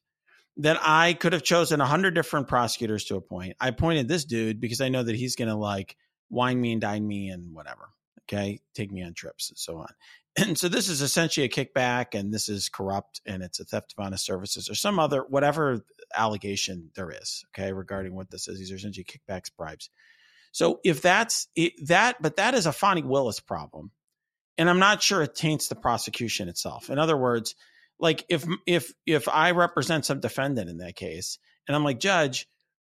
That 0.58 0.78
I 0.82 1.13
could 1.13 1.34
have 1.34 1.43
chosen 1.43 1.82
a 1.82 1.86
hundred 1.86 2.15
different 2.15 2.47
prosecutors 2.47 3.06
to 3.06 3.15
appoint. 3.15 3.56
I 3.60 3.67
appointed 3.67 4.08
this 4.08 4.25
dude 4.25 4.60
because 4.60 4.82
I 4.82 4.89
know 4.89 5.04
that 5.04 5.15
he's 5.15 5.36
going 5.36 5.49
to 5.49 5.56
like 5.56 5.95
wine 6.30 6.60
me 6.60 6.71
and 6.71 6.82
dine 6.82 7.06
me 7.06 7.30
and 7.30 7.54
whatever. 7.54 7.89
Okay. 8.23 8.62
Take 8.73 8.91
me 8.91 9.04
on 9.04 9.13
trips 9.13 9.49
and 9.49 9.58
so 9.58 9.78
on. 9.78 9.89
And 10.38 10.58
so 10.58 10.69
this 10.69 10.88
is 10.88 11.02
essentially 11.02 11.45
a 11.45 11.49
kickback 11.49 12.17
and 12.17 12.34
this 12.34 12.47
is 12.47 12.69
corrupt 12.69 13.19
and 13.25 13.43
it's 13.43 13.60
a 13.60 13.65
theft 13.65 13.93
of 13.97 14.06
honest 14.06 14.25
services 14.25 14.69
or 14.69 14.75
some 14.75 14.99
other, 14.99 15.25
whatever 15.28 15.84
allegation 16.15 16.91
there 16.95 17.12
is. 17.12 17.43
Okay. 17.50 17.72
Regarding 17.72 18.15
what 18.15 18.30
this 18.30 18.48
is, 18.48 18.60
these 18.60 18.72
are 18.72 18.76
essentially 18.76 19.06
kickbacks, 19.06 19.52
bribes. 19.56 19.89
So 20.52 20.80
if 20.84 21.02
that's 21.02 21.48
it, 21.56 21.74
that, 21.88 22.22
but 22.22 22.38
that 22.38 22.56
is 22.56 22.65
a 22.65 22.72
Fani 22.72 23.04
Willis 23.04 23.39
problem. 23.39 23.91
And 24.58 24.69
I'm 24.69 24.80
not 24.80 25.02
sure 25.02 25.22
it 25.22 25.36
taints 25.36 25.67
the 25.67 25.76
prosecution 25.76 26.50
itself. 26.50 26.89
In 26.89 27.00
other 27.00 27.15
words, 27.15 27.56
like 28.00 28.26
if, 28.30 28.45
if, 28.65 28.91
if 29.06 29.30
I 29.30 29.52
represent 29.52 30.06
some 30.06 30.19
defendant 30.19 30.69
in 30.69 30.78
that 30.78 30.95
case 30.95 31.38
and 31.67 31.76
I'm 31.76 31.84
like, 31.84 32.00
judge, 32.00 32.48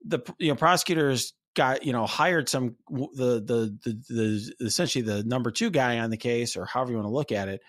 the 0.05 0.20
you 0.38 0.48
know 0.48 0.57
prosecutors 0.57 1.33
got 1.55 1.85
you 1.85 1.92
know 1.92 2.07
hired 2.07 2.48
some 2.48 2.77
the, 2.90 3.40
the 3.40 3.79
the 3.85 4.03
the 4.09 4.66
essentially 4.66 5.03
the 5.03 5.22
number 5.24 5.50
two 5.50 5.70
guy 5.70 5.98
on 5.98 6.11
the 6.11 6.16
case 6.16 6.57
or 6.57 6.64
however 6.64 6.90
you 6.90 6.96
want 6.96 7.07
to 7.07 7.12
look 7.12 7.33
at 7.33 7.48
it 7.48 7.61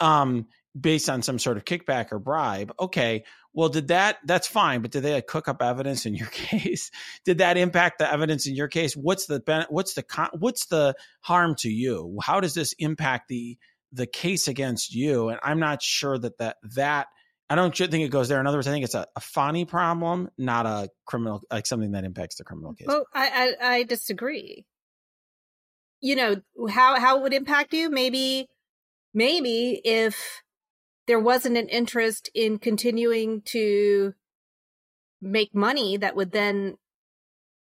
um 0.00 0.46
based 0.78 1.08
on 1.08 1.22
some 1.22 1.38
sort 1.38 1.56
of 1.56 1.64
kickback 1.64 2.12
or 2.12 2.18
bribe 2.18 2.72
okay 2.78 3.24
well 3.52 3.68
did 3.68 3.88
that 3.88 4.18
that's 4.24 4.46
fine 4.46 4.82
but 4.82 4.90
did 4.90 5.02
they 5.02 5.14
like, 5.14 5.26
cook 5.26 5.48
up 5.48 5.62
evidence 5.62 6.06
in 6.06 6.14
your 6.14 6.28
case 6.32 6.90
did 7.24 7.38
that 7.38 7.56
impact 7.56 7.98
the 7.98 8.12
evidence 8.12 8.46
in 8.46 8.54
your 8.54 8.68
case 8.68 8.94
what's 8.94 9.26
the 9.26 9.66
what's 9.70 9.94
the 9.94 10.04
what's 10.38 10.66
the 10.66 10.94
harm 11.20 11.54
to 11.54 11.68
you 11.68 12.18
how 12.22 12.40
does 12.40 12.54
this 12.54 12.74
impact 12.78 13.28
the 13.28 13.58
the 13.92 14.06
case 14.06 14.48
against 14.48 14.94
you 14.94 15.28
and 15.28 15.38
i'm 15.42 15.58
not 15.58 15.82
sure 15.82 16.18
that 16.18 16.38
that 16.38 16.56
that 16.62 17.08
I 17.50 17.56
don't 17.56 17.76
think 17.76 17.92
it 17.94 18.12
goes 18.12 18.28
there. 18.28 18.38
In 18.38 18.46
other 18.46 18.58
words, 18.58 18.68
I 18.68 18.70
think 18.70 18.84
it's 18.84 18.94
a, 18.94 19.08
a 19.16 19.20
Fani 19.20 19.64
problem, 19.64 20.30
not 20.38 20.66
a 20.66 20.88
criminal, 21.04 21.42
like 21.50 21.66
something 21.66 21.90
that 21.92 22.04
impacts 22.04 22.36
the 22.36 22.44
criminal 22.44 22.74
case. 22.74 22.86
Well, 22.86 23.04
I, 23.12 23.56
I, 23.60 23.72
I 23.72 23.82
disagree. 23.82 24.64
You 26.00 26.14
know 26.14 26.36
how 26.70 26.98
how 26.98 27.18
it 27.18 27.22
would 27.24 27.34
impact 27.34 27.74
you? 27.74 27.90
Maybe, 27.90 28.48
maybe 29.12 29.80
if 29.84 30.42
there 31.06 31.20
wasn't 31.20 31.56
an 31.56 31.68
interest 31.68 32.30
in 32.34 32.58
continuing 32.58 33.42
to 33.42 34.14
make 35.20 35.54
money 35.54 35.96
that 35.96 36.16
would 36.16 36.32
then, 36.32 36.76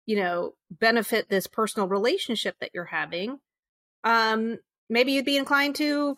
you 0.06 0.18
know, 0.18 0.54
benefit 0.70 1.30
this 1.30 1.48
personal 1.48 1.88
relationship 1.88 2.56
that 2.60 2.72
you're 2.74 2.86
having, 2.86 3.40
um, 4.04 4.58
maybe 4.90 5.12
you'd 5.12 5.26
be 5.26 5.38
inclined 5.38 5.76
to 5.76 6.18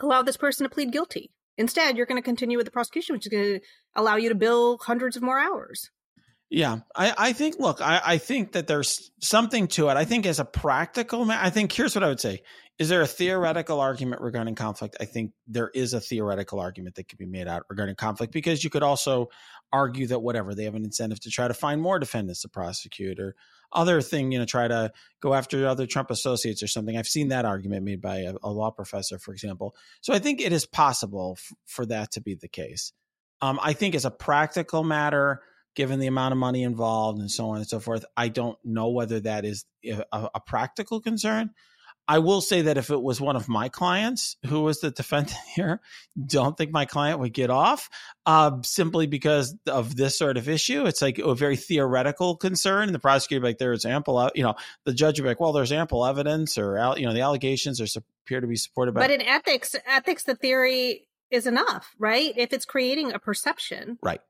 allow 0.00 0.22
this 0.22 0.36
person 0.36 0.64
to 0.64 0.74
plead 0.74 0.92
guilty 0.92 1.30
Instead, 1.58 1.96
you're 1.96 2.06
going 2.06 2.20
to 2.20 2.24
continue 2.24 2.58
with 2.58 2.66
the 2.66 2.72
prosecution, 2.72 3.14
which 3.14 3.26
is 3.26 3.30
going 3.30 3.44
to 3.44 3.60
allow 3.94 4.16
you 4.16 4.28
to 4.28 4.34
bill 4.34 4.78
hundreds 4.78 5.16
of 5.16 5.22
more 5.22 5.38
hours. 5.38 5.90
Yeah, 6.48 6.78
I, 6.94 7.12
I 7.18 7.32
think, 7.32 7.58
look, 7.58 7.80
I, 7.80 8.00
I 8.04 8.18
think 8.18 8.52
that 8.52 8.68
there's 8.68 9.10
something 9.20 9.66
to 9.68 9.88
it. 9.88 9.96
I 9.96 10.04
think 10.04 10.26
as 10.26 10.38
a 10.38 10.44
practical, 10.44 11.28
I 11.28 11.50
think 11.50 11.72
here's 11.72 11.94
what 11.94 12.04
I 12.04 12.08
would 12.08 12.20
say. 12.20 12.42
Is 12.78 12.88
there 12.88 13.02
a 13.02 13.06
theoretical 13.06 13.80
argument 13.80 14.22
regarding 14.22 14.54
conflict? 14.54 14.96
I 15.00 15.06
think 15.06 15.32
there 15.48 15.70
is 15.74 15.92
a 15.92 16.00
theoretical 16.00 16.60
argument 16.60 16.96
that 16.96 17.08
could 17.08 17.18
be 17.18 17.26
made 17.26 17.48
out 17.48 17.64
regarding 17.68 17.96
conflict 17.96 18.32
because 18.32 18.62
you 18.62 18.70
could 18.70 18.84
also 18.84 19.28
argue 19.72 20.06
that 20.08 20.20
whatever, 20.20 20.54
they 20.54 20.64
have 20.64 20.74
an 20.76 20.84
incentive 20.84 21.18
to 21.20 21.30
try 21.30 21.48
to 21.48 21.54
find 21.54 21.80
more 21.80 21.98
defendants 21.98 22.42
to 22.42 22.48
prosecute 22.48 23.18
or 23.18 23.34
other 23.72 24.00
thing, 24.00 24.30
you 24.30 24.38
know, 24.38 24.44
try 24.44 24.68
to 24.68 24.92
go 25.20 25.34
after 25.34 25.66
other 25.66 25.86
Trump 25.86 26.10
associates 26.10 26.62
or 26.62 26.68
something. 26.68 26.96
I've 26.96 27.08
seen 27.08 27.28
that 27.28 27.44
argument 27.44 27.84
made 27.84 28.00
by 28.00 28.18
a, 28.18 28.34
a 28.44 28.50
law 28.50 28.70
professor, 28.70 29.18
for 29.18 29.32
example. 29.32 29.74
So 30.00 30.12
I 30.12 30.20
think 30.20 30.40
it 30.40 30.52
is 30.52 30.66
possible 30.66 31.38
f- 31.38 31.52
for 31.64 31.86
that 31.86 32.12
to 32.12 32.20
be 32.20 32.34
the 32.34 32.46
case. 32.46 32.92
Um, 33.40 33.58
I 33.60 33.72
think 33.72 33.94
as 33.94 34.04
a 34.04 34.10
practical 34.10 34.84
matter, 34.84 35.40
given 35.76 36.00
the 36.00 36.08
amount 36.08 36.32
of 36.32 36.38
money 36.38 36.64
involved 36.64 37.20
and 37.20 37.30
so 37.30 37.50
on 37.50 37.58
and 37.58 37.68
so 37.68 37.78
forth, 37.78 38.04
I 38.16 38.28
don't 38.28 38.58
know 38.64 38.88
whether 38.88 39.20
that 39.20 39.44
is 39.44 39.64
a, 39.84 40.02
a 40.12 40.40
practical 40.40 41.00
concern. 41.00 41.50
I 42.08 42.20
will 42.20 42.40
say 42.40 42.62
that 42.62 42.78
if 42.78 42.90
it 42.90 43.02
was 43.02 43.20
one 43.20 43.34
of 43.34 43.48
my 43.48 43.68
clients 43.68 44.36
who 44.46 44.60
was 44.62 44.80
the 44.80 44.92
defendant 44.92 45.36
here, 45.54 45.80
don't 46.24 46.56
think 46.56 46.70
my 46.70 46.84
client 46.84 47.18
would 47.18 47.32
get 47.32 47.50
off 47.50 47.90
uh, 48.24 48.58
simply 48.62 49.06
because 49.06 49.56
of 49.66 49.96
this 49.96 50.16
sort 50.16 50.36
of 50.36 50.48
issue. 50.48 50.86
It's 50.86 51.02
like 51.02 51.18
a 51.18 51.34
very 51.34 51.56
theoretical 51.56 52.36
concern. 52.36 52.84
And 52.84 52.94
the 52.94 53.00
prosecutor 53.00 53.44
like, 53.44 53.58
there's 53.58 53.84
ample, 53.84 54.30
you 54.34 54.44
know, 54.44 54.54
the 54.84 54.94
judge 54.94 55.18
would 55.18 55.24
be 55.24 55.30
like, 55.30 55.40
well, 55.40 55.52
there's 55.52 55.72
ample 55.72 56.06
evidence 56.06 56.58
or, 56.58 56.94
you 56.96 57.06
know, 57.06 57.12
the 57.12 57.22
allegations 57.22 57.80
are 57.80 58.00
appear 58.24 58.40
to 58.40 58.46
be 58.46 58.56
supported 58.56 58.92
by. 58.92 59.00
But 59.00 59.10
in 59.10 59.22
ethics, 59.22 59.74
ethics, 59.86 60.24
the 60.24 60.34
theory 60.34 61.08
is 61.30 61.46
enough, 61.46 61.94
right? 61.98 62.32
If 62.36 62.52
it's 62.52 62.64
creating 62.64 63.12
a 63.12 63.18
perception. 63.18 63.98
Right. 64.02 64.20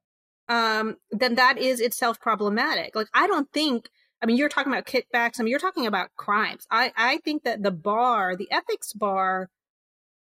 Um, 0.49 0.97
then 1.11 1.35
that 1.35 1.59
is 1.59 1.81
itself 1.81 2.21
problematic. 2.21 2.95
Like, 2.95 3.09
I 3.13 3.27
don't 3.27 3.51
think 3.53 3.89
I 4.23 4.27
mean, 4.27 4.37
you're 4.37 4.49
talking 4.49 4.73
about 4.73 4.87
kickbacks. 4.87 5.39
I 5.39 5.43
mean, 5.43 5.51
you're 5.51 5.61
talking 5.61 5.87
about 5.87 6.15
crimes. 6.17 6.67
I, 6.71 6.93
I 6.97 7.19
think 7.19 7.45
that 7.45 7.63
the 7.63 7.71
bar, 7.71 8.35
the 8.35 8.51
ethics 8.51 8.93
bar, 8.93 9.51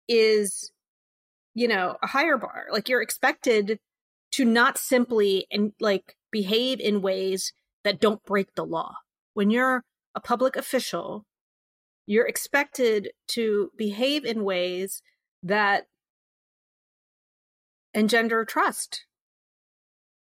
is, 0.08 0.72
you 1.54 1.68
know, 1.68 1.96
a 2.02 2.06
higher 2.06 2.36
bar. 2.36 2.66
Like 2.72 2.88
you're 2.88 3.02
expected 3.02 3.78
to 4.32 4.44
not 4.44 4.78
simply 4.78 5.46
and 5.50 5.72
like 5.80 6.16
behave 6.30 6.78
in 6.80 7.02
ways 7.02 7.52
that 7.82 8.00
don't 8.00 8.24
break 8.24 8.54
the 8.54 8.64
law. 8.64 8.94
When 9.34 9.50
you're 9.50 9.84
a 10.14 10.20
public 10.20 10.56
official, 10.56 11.26
you're 12.06 12.26
expected 12.26 13.10
to 13.28 13.70
behave 13.76 14.24
in 14.24 14.44
ways 14.44 15.02
that 15.42 15.86
engender 17.92 18.44
trust 18.44 19.04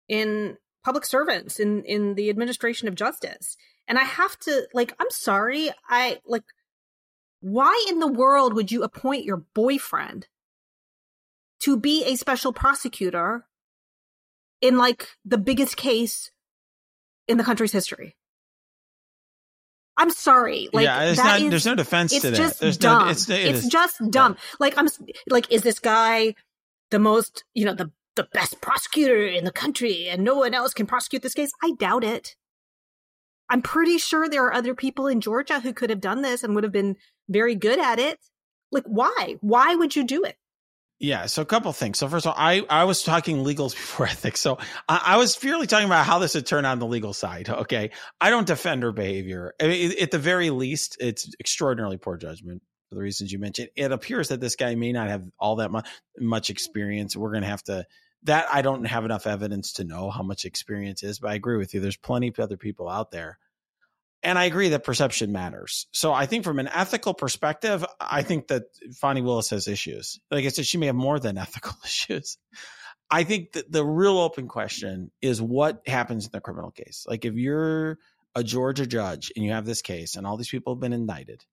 in 0.08 0.56
public 0.84 1.04
servants 1.04 1.60
in 1.60 1.84
in 1.84 2.14
the 2.14 2.30
administration 2.30 2.88
of 2.88 2.94
justice 2.94 3.56
and 3.86 3.98
i 3.98 4.04
have 4.04 4.38
to 4.38 4.66
like 4.72 4.94
i'm 4.98 5.10
sorry 5.10 5.70
i 5.88 6.18
like 6.26 6.44
why 7.40 7.84
in 7.88 7.98
the 7.98 8.10
world 8.10 8.54
would 8.54 8.72
you 8.72 8.82
appoint 8.82 9.24
your 9.24 9.44
boyfriend 9.54 10.26
to 11.60 11.76
be 11.76 12.04
a 12.04 12.16
special 12.16 12.52
prosecutor 12.52 13.44
in 14.60 14.78
like 14.78 15.08
the 15.24 15.38
biggest 15.38 15.76
case 15.76 16.30
in 17.26 17.36
the 17.36 17.44
country's 17.44 17.72
history 17.72 18.16
I'm 19.98 20.10
sorry. 20.10 20.68
Like, 20.72 20.84
yeah, 20.84 21.12
not, 21.16 21.40
is, 21.40 21.50
there's 21.50 21.66
no 21.66 21.74
defense 21.74 22.12
to 22.20 22.30
that. 22.30 22.36
Just 22.36 22.60
there's 22.60 22.78
dumb. 22.78 23.06
No, 23.06 23.10
it's, 23.10 23.28
it 23.28 23.56
it's 23.56 23.66
just 23.66 23.96
dumb. 24.10 24.36
Like 24.60 24.78
I'm 24.78 24.88
like, 25.28 25.50
is 25.50 25.62
this 25.62 25.80
guy 25.80 26.36
the 26.92 27.00
most, 27.00 27.42
you 27.52 27.64
know, 27.64 27.74
the 27.74 27.90
the 28.18 28.28
best 28.34 28.60
prosecutor 28.60 29.24
in 29.26 29.44
the 29.44 29.52
country 29.52 30.08
and 30.08 30.24
no 30.24 30.34
one 30.34 30.52
else 30.52 30.74
can 30.74 30.86
prosecute 30.86 31.22
this 31.22 31.34
case? 31.34 31.50
I 31.62 31.72
doubt 31.78 32.02
it. 32.02 32.34
I'm 33.48 33.62
pretty 33.62 33.96
sure 33.96 34.28
there 34.28 34.44
are 34.44 34.52
other 34.52 34.74
people 34.74 35.06
in 35.06 35.20
Georgia 35.20 35.60
who 35.60 35.72
could 35.72 35.88
have 35.88 36.00
done 36.00 36.20
this 36.20 36.42
and 36.42 36.54
would 36.54 36.64
have 36.64 36.72
been 36.72 36.96
very 37.28 37.54
good 37.54 37.78
at 37.78 37.98
it. 37.98 38.18
Like, 38.72 38.84
why? 38.86 39.36
Why 39.40 39.74
would 39.74 39.96
you 39.96 40.04
do 40.04 40.24
it? 40.24 40.36
Yeah, 40.98 41.26
so 41.26 41.42
a 41.42 41.46
couple 41.46 41.72
things. 41.72 41.96
So 41.98 42.08
first 42.08 42.26
of 42.26 42.32
all, 42.32 42.36
I, 42.36 42.66
I 42.68 42.84
was 42.84 43.04
talking 43.04 43.38
legals 43.38 43.70
before 43.74 44.06
ethics. 44.06 44.40
So 44.40 44.58
I, 44.88 45.00
I 45.04 45.16
was 45.16 45.36
purely 45.36 45.68
talking 45.68 45.86
about 45.86 46.04
how 46.04 46.18
this 46.18 46.34
would 46.34 46.44
turn 46.44 46.64
on 46.64 46.80
the 46.80 46.86
legal 46.86 47.12
side. 47.12 47.48
Okay, 47.48 47.90
I 48.20 48.30
don't 48.30 48.46
defend 48.46 48.82
her 48.82 48.92
behavior. 48.92 49.54
I 49.62 49.68
mean, 49.68 49.92
at 50.00 50.10
the 50.10 50.18
very 50.18 50.50
least, 50.50 50.96
it's 51.00 51.32
extraordinarily 51.38 51.98
poor 51.98 52.16
judgment 52.16 52.62
for 52.88 52.96
the 52.96 53.00
reasons 53.00 53.32
you 53.32 53.38
mentioned. 53.38 53.68
It 53.76 53.92
appears 53.92 54.28
that 54.28 54.40
this 54.40 54.56
guy 54.56 54.74
may 54.74 54.92
not 54.92 55.08
have 55.08 55.22
all 55.38 55.56
that 55.56 55.70
much 55.70 55.88
much 56.18 56.50
experience. 56.50 57.16
We're 57.16 57.30
going 57.30 57.42
to 57.42 57.48
have 57.48 57.62
to 57.64 57.86
that 58.24 58.46
I 58.52 58.62
don't 58.62 58.84
have 58.84 59.04
enough 59.04 59.26
evidence 59.26 59.74
to 59.74 59.84
know 59.84 60.10
how 60.10 60.22
much 60.22 60.44
experience 60.44 61.02
is, 61.02 61.18
but 61.18 61.30
I 61.30 61.34
agree 61.34 61.56
with 61.56 61.74
you. 61.74 61.80
There's 61.80 61.96
plenty 61.96 62.28
of 62.28 62.38
other 62.38 62.56
people 62.56 62.88
out 62.88 63.10
there. 63.10 63.38
And 64.22 64.36
I 64.38 64.44
agree 64.44 64.70
that 64.70 64.82
perception 64.82 65.30
matters. 65.30 65.86
So 65.92 66.12
I 66.12 66.26
think 66.26 66.42
from 66.42 66.58
an 66.58 66.68
ethical 66.68 67.14
perspective, 67.14 67.84
I 68.00 68.22
think 68.22 68.48
that 68.48 68.64
Fani 68.94 69.22
Willis 69.22 69.50
has 69.50 69.68
issues. 69.68 70.18
Like 70.30 70.44
I 70.44 70.48
said, 70.48 70.66
she 70.66 70.78
may 70.78 70.86
have 70.86 70.96
more 70.96 71.20
than 71.20 71.38
ethical 71.38 71.74
issues. 71.84 72.36
I 73.10 73.24
think 73.24 73.52
that 73.52 73.70
the 73.70 73.84
real 73.84 74.18
open 74.18 74.48
question 74.48 75.10
is 75.22 75.40
what 75.40 75.82
happens 75.86 76.26
in 76.26 76.30
the 76.32 76.40
criminal 76.40 76.70
case. 76.70 77.06
Like 77.08 77.24
if 77.24 77.34
you're 77.34 77.98
a 78.34 78.42
Georgia 78.42 78.86
judge 78.86 79.32
and 79.34 79.44
you 79.44 79.52
have 79.52 79.64
this 79.64 79.82
case 79.82 80.16
and 80.16 80.26
all 80.26 80.36
these 80.36 80.50
people 80.50 80.74
have 80.74 80.80
been 80.80 80.92
indicted 80.92 81.44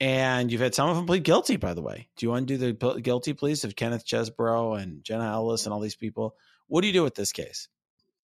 and 0.00 0.50
you've 0.50 0.62
had 0.62 0.74
some 0.74 0.88
of 0.88 0.96
them 0.96 1.06
plead 1.06 1.24
guilty, 1.24 1.56
by 1.56 1.74
the 1.74 1.82
way. 1.82 2.08
Do 2.16 2.26
you 2.26 2.32
undo 2.32 2.56
the 2.56 2.72
guilty 3.02 3.34
pleas 3.34 3.64
of 3.64 3.76
Kenneth 3.76 4.06
Chesebro 4.06 4.80
and 4.80 5.04
Jenna 5.04 5.30
Ellis 5.30 5.66
and 5.66 5.74
all 5.74 5.80
these 5.80 5.96
people? 5.96 6.36
What 6.68 6.80
do 6.80 6.86
you 6.86 6.92
do 6.92 7.02
with 7.02 7.14
this 7.14 7.32
case? 7.32 7.68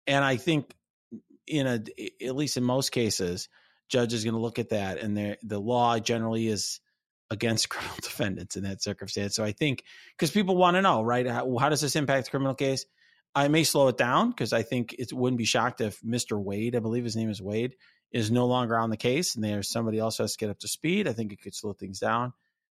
And 0.07 0.25
I 0.25 0.37
think, 0.37 0.73
in 1.47 1.67
a 1.67 1.83
at 2.25 2.37
least 2.37 2.57
in 2.57 2.65
most 2.65 2.91
cases, 2.91 3.49
judge 3.89 4.13
is 4.13 4.25
going 4.25 4.35
to 4.35 4.41
look 4.41 4.59
at 4.59 4.71
that, 4.71 4.99
and 4.99 5.17
the 5.43 5.59
law 5.59 5.99
generally 5.99 6.47
is 6.47 6.81
against 7.31 7.69
criminal 7.71 7.97
defendants 8.03 8.57
in 8.57 8.65
that 8.65 8.83
circumstance. 8.83 9.35
So 9.35 9.43
I 9.43 9.53
think 9.53 9.83
because 10.17 10.31
people 10.31 10.57
want 10.57 10.77
to 10.77 10.83
know, 10.83 11.03
right? 11.03 11.27
How, 11.27 11.57
how, 11.57 11.71
does 11.71 11.81
this 11.81 11.97
impact 11.97 12.27
the 12.27 12.31
criminal 12.31 12.55
case? 12.55 12.85
I 13.35 13.49
may 13.49 13.65
slow 13.65 13.89
it 13.89 13.97
down 13.97 14.29
because 14.29 14.53
I 14.53 14.63
think 14.63 14.95
it 14.99 15.11
wouldn't 15.11 15.39
be 15.39 15.47
shocked 15.47 15.81
if 15.81 16.01
Mr. 16.03 16.39
Wade, 16.39 16.77
I 16.77 16.81
believe 16.81 17.05
his 17.05 17.17
name 17.17 17.31
is 17.31 17.41
Wade, 17.41 17.77
is 18.13 18.31
no 18.31 18.47
longer 18.47 18.77
on 18.77 18.91
the 18.91 18.97
case 18.97 19.35
and 19.35 19.43
there's 19.43 19.71
somebody 19.71 19.99
else 19.99 20.19
has 20.19 20.33
to 20.33 20.39
get 20.39 20.51
up 20.51 20.59
to 20.61 20.69
speed, 20.69 21.09
I 21.09 21.13
think 21.13 21.33
it 21.33 21.41
could 21.43 21.55
slow 21.55 21.73
things 21.73 21.99
down. 21.99 22.33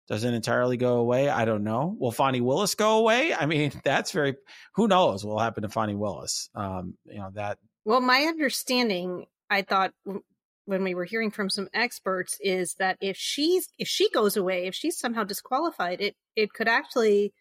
Doesn't 0.10 0.34
entirely 0.34 0.76
go 0.76 0.98
away. 0.98 1.30
I 1.30 1.46
don't 1.46 1.64
know. 1.64 1.96
Will 2.00 2.12
Fani 2.12 2.42
Willis 2.42 2.74
go 2.74 2.98
away? 2.98 3.32
I 3.32 3.46
mean, 3.46 3.72
that's 3.84 4.12
very. 4.12 4.36
Who 4.74 4.88
knows 4.88 5.24
what 5.24 5.34
will 5.34 5.40
happen 5.40 5.62
to 5.62 5.70
Fani 5.70 5.94
Willis? 5.94 6.50
Um, 6.56 6.96
you 7.06 7.20
know 7.20 7.30
that. 7.36 7.60
Well, 7.86 8.02
my 8.02 8.22
understanding, 8.22 9.28
I 9.52 9.62
thought 9.62 9.94
when 10.66 10.84
we 10.84 10.96
were 10.96 11.06
hearing 11.06 11.30
from 11.30 11.52
some 11.52 11.70
experts, 11.76 12.40
is 12.42 12.74
that 12.80 12.98
if 13.02 13.18
she's 13.18 13.70
if 13.78 13.88
she 13.88 14.10
goes 14.10 14.36
away, 14.36 14.66
if 14.66 14.74
she's 14.74 14.98
somehow 14.98 15.24
disqualified, 15.24 16.02
it 16.02 16.16
it 16.36 16.54
could 16.54 16.68
actually 16.68 17.32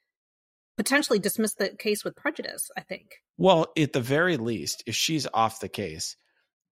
potentially 0.76 1.18
dismiss 1.18 1.54
the 1.54 1.70
case 1.70 2.04
with 2.04 2.16
prejudice. 2.16 2.70
I 2.76 2.82
think. 2.82 3.14
Well, 3.38 3.68
at 3.78 3.94
the 3.94 4.00
very 4.02 4.36
least, 4.36 4.82
if 4.86 4.94
she's 4.94 5.26
off 5.32 5.60
the 5.60 5.70
case, 5.70 6.16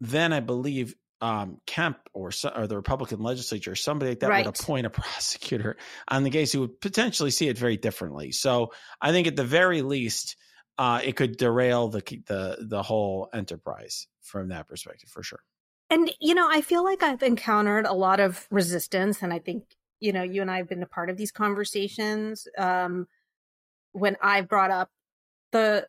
then 0.01 0.35
I 0.35 0.41
believe 0.41 0.95
um, 1.21 1.61
Kemp 1.67 1.99
or, 2.13 2.31
or 2.55 2.67
the 2.67 2.77
Republican 2.77 3.21
legislature, 3.21 3.75
somebody 3.75 4.13
like 4.13 4.21
that 4.21 4.31
right. 4.31 4.47
would 4.47 4.59
appoint 4.59 4.87
a 4.87 4.91
prosecutor 4.91 5.77
on 6.09 6.23
the 6.23 6.31
case 6.31 6.53
who 6.53 6.61
would 6.61 6.81
potentially 6.81 7.31
see 7.31 7.49
it 7.49 7.59
very 7.59 7.77
differently. 7.77 8.33
So 8.33 8.73
I 9.01 9.13
think 9.13 9.27
at 9.27 9.37
the 9.37 9.45
very 9.45 9.83
least, 9.83 10.37
uh, 10.79 11.01
it 11.03 11.17
could 11.17 11.37
derail 11.39 11.89
the 11.89 12.03
the 12.27 12.59
the 12.61 12.83
whole 12.83 13.31
enterprise 13.33 14.09
from 14.21 14.49
that 14.49 14.69
perspective 14.69 15.09
for 15.09 15.23
sure. 15.23 15.41
And 15.89 16.13
you 16.21 16.35
know, 16.35 16.49
I 16.51 16.61
feel 16.61 16.85
like 16.85 17.03
I've 17.03 17.23
encountered 17.23 17.87
a 17.87 17.95
lot 17.95 18.21
of 18.21 18.47
resistance, 18.51 19.23
and 19.23 19.33
I 19.33 19.39
think 19.39 19.65
you 20.01 20.13
know, 20.13 20.23
you 20.23 20.43
and 20.43 20.51
I 20.51 20.59
have 20.59 20.69
been 20.69 20.83
a 20.83 20.87
part 20.87 21.09
of 21.09 21.17
these 21.17 21.33
conversations. 21.33 22.47
Um, 22.59 23.07
when 23.93 24.17
I've 24.21 24.49
brought 24.49 24.71
up 24.71 24.91
the 25.53 25.87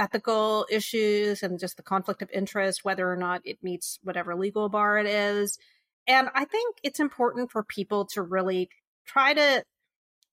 ethical 0.00 0.66
issues 0.70 1.42
and 1.42 1.58
just 1.58 1.76
the 1.76 1.82
conflict 1.82 2.22
of 2.22 2.30
interest, 2.30 2.84
whether 2.84 3.10
or 3.10 3.16
not 3.16 3.42
it 3.44 3.58
meets 3.62 3.98
whatever 4.02 4.34
legal 4.34 4.68
bar 4.70 4.98
it 4.98 5.06
is. 5.06 5.58
And 6.06 6.28
I 6.34 6.46
think 6.46 6.78
it's 6.82 6.98
important 6.98 7.50
for 7.50 7.62
people 7.62 8.06
to 8.14 8.22
really 8.22 8.70
try 9.06 9.34
to 9.34 9.62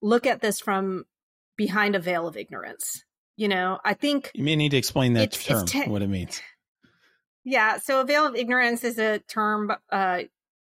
look 0.00 0.26
at 0.26 0.40
this 0.40 0.58
from 0.58 1.04
behind 1.56 1.94
a 1.94 2.00
veil 2.00 2.26
of 2.26 2.36
ignorance. 2.36 3.04
You 3.36 3.48
know, 3.48 3.78
I 3.84 3.94
think 3.94 4.30
you 4.34 4.42
may 4.42 4.56
need 4.56 4.70
to 4.70 4.78
explain 4.78 5.12
that 5.12 5.24
it's, 5.24 5.44
term, 5.44 5.62
it's 5.62 5.72
te- 5.72 5.88
what 5.88 6.02
it 6.02 6.08
means. 6.08 6.40
Yeah, 7.44 7.76
so 7.76 8.00
a 8.00 8.04
veil 8.04 8.26
of 8.26 8.34
ignorance 8.34 8.82
is 8.84 8.98
a 8.98 9.18
term 9.20 9.70
uh, 9.92 10.22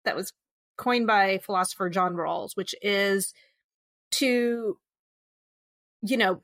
that 0.05 0.15
was 0.15 0.31
coined 0.77 1.07
by 1.07 1.39
philosopher 1.39 1.89
John 1.89 2.13
Rawls, 2.13 2.55
which 2.55 2.73
is 2.81 3.33
to, 4.11 4.77
you 6.01 6.17
know, 6.17 6.41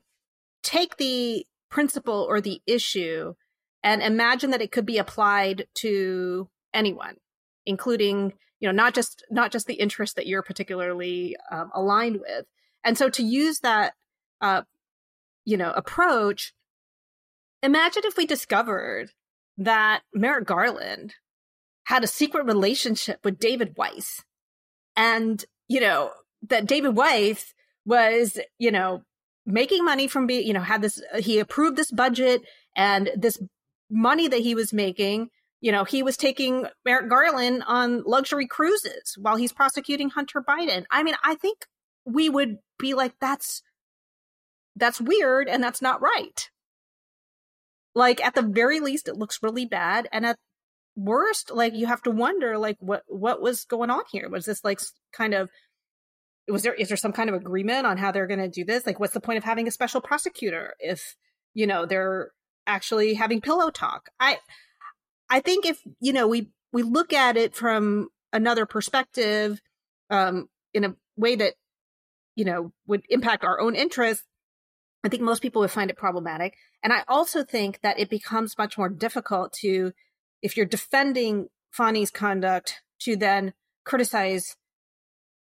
take 0.62 0.96
the 0.96 1.46
principle 1.70 2.26
or 2.28 2.40
the 2.40 2.60
issue 2.66 3.34
and 3.82 4.02
imagine 4.02 4.50
that 4.50 4.62
it 4.62 4.72
could 4.72 4.86
be 4.86 4.98
applied 4.98 5.66
to 5.74 6.48
anyone 6.74 7.16
including 7.68 8.32
you 8.60 8.68
know 8.68 8.72
not 8.72 8.94
just 8.94 9.24
not 9.30 9.52
just 9.52 9.66
the 9.66 9.74
interest 9.74 10.16
that 10.16 10.26
you're 10.26 10.42
particularly 10.42 11.36
um, 11.50 11.70
aligned 11.74 12.18
with. 12.20 12.46
And 12.82 12.96
so 12.96 13.08
to 13.10 13.22
use 13.22 13.60
that 13.60 13.92
uh, 14.40 14.62
you 15.44 15.56
know 15.56 15.72
approach 15.72 16.54
imagine 17.62 18.02
if 18.04 18.16
we 18.16 18.26
discovered 18.26 19.10
that 19.56 20.02
merrick 20.14 20.46
garland 20.46 21.14
had 21.84 22.04
a 22.04 22.06
secret 22.06 22.44
relationship 22.44 23.18
with 23.24 23.40
david 23.40 23.74
weiss 23.76 24.22
and 24.94 25.44
you 25.66 25.80
know 25.80 26.12
that 26.46 26.66
david 26.66 26.94
weiss 26.94 27.54
was 27.84 28.38
you 28.58 28.70
know 28.70 29.02
making 29.48 29.84
money 29.84 30.06
from 30.06 30.26
being, 30.26 30.46
you 30.46 30.52
know, 30.52 30.60
had 30.60 30.82
this, 30.82 31.02
uh, 31.12 31.20
he 31.20 31.38
approved 31.38 31.76
this 31.76 31.90
budget 31.90 32.42
and 32.76 33.10
this 33.16 33.40
money 33.90 34.28
that 34.28 34.40
he 34.40 34.54
was 34.54 34.72
making, 34.72 35.30
you 35.60 35.72
know, 35.72 35.84
he 35.84 36.02
was 36.02 36.16
taking 36.16 36.66
Merrick 36.84 37.08
Garland 37.08 37.64
on 37.66 38.02
luxury 38.04 38.46
cruises 38.46 39.16
while 39.18 39.36
he's 39.36 39.52
prosecuting 39.52 40.10
Hunter 40.10 40.44
Biden. 40.46 40.84
I 40.90 41.02
mean, 41.02 41.14
I 41.24 41.34
think 41.34 41.66
we 42.04 42.28
would 42.28 42.58
be 42.78 42.92
like, 42.92 43.14
that's, 43.20 43.62
that's 44.76 45.00
weird 45.00 45.48
and 45.48 45.62
that's 45.62 45.82
not 45.82 46.02
right. 46.02 46.50
Like 47.94 48.24
at 48.24 48.34
the 48.34 48.42
very 48.42 48.80
least, 48.80 49.08
it 49.08 49.16
looks 49.16 49.42
really 49.42 49.64
bad. 49.64 50.08
And 50.12 50.26
at 50.26 50.36
worst, 50.94 51.50
like 51.50 51.74
you 51.74 51.86
have 51.86 52.02
to 52.02 52.10
wonder, 52.10 52.58
like 52.58 52.76
what, 52.80 53.02
what 53.06 53.40
was 53.40 53.64
going 53.64 53.90
on 53.90 54.02
here? 54.12 54.28
Was 54.28 54.44
this 54.44 54.62
like 54.62 54.80
kind 55.12 55.32
of 55.32 55.48
was 56.48 56.62
there 56.62 56.74
is 56.74 56.88
there 56.88 56.96
some 56.96 57.12
kind 57.12 57.28
of 57.28 57.34
agreement 57.34 57.86
on 57.86 57.98
how 57.98 58.12
they're 58.12 58.26
going 58.26 58.40
to 58.40 58.48
do 58.48 58.64
this? 58.64 58.86
Like 58.86 59.00
what's 59.00 59.14
the 59.14 59.20
point 59.20 59.38
of 59.38 59.44
having 59.44 59.68
a 59.68 59.70
special 59.70 60.00
prosecutor 60.00 60.74
if 60.78 61.16
you 61.54 61.66
know 61.66 61.86
they're 61.86 62.30
actually 62.66 63.14
having 63.14 63.40
pillow 63.40 63.70
talk? 63.70 64.10
I 64.18 64.38
i 65.30 65.40
think 65.40 65.66
if 65.66 65.80
you 66.00 66.12
know 66.12 66.26
we 66.26 66.48
we 66.72 66.82
look 66.82 67.12
at 67.12 67.36
it 67.36 67.54
from 67.54 68.08
another 68.32 68.66
perspective 68.66 69.60
um 70.10 70.48
in 70.74 70.84
a 70.84 70.94
way 71.16 71.36
that 71.36 71.54
you 72.34 72.44
know 72.44 72.72
would 72.86 73.02
impact 73.08 73.44
our 73.44 73.60
own 73.60 73.74
interests 73.74 74.24
i 75.04 75.08
think 75.08 75.22
most 75.22 75.42
people 75.42 75.60
would 75.60 75.70
find 75.70 75.90
it 75.90 75.96
problematic. 75.96 76.54
And 76.82 76.92
i 76.92 77.04
also 77.08 77.44
think 77.44 77.80
that 77.82 77.98
it 77.98 78.08
becomes 78.08 78.56
much 78.56 78.78
more 78.78 78.88
difficult 78.88 79.52
to 79.60 79.92
if 80.42 80.56
you're 80.56 80.66
defending 80.66 81.48
Fani's 81.76 82.10
conduct 82.10 82.82
to 83.00 83.16
then 83.16 83.52
criticize 83.84 84.56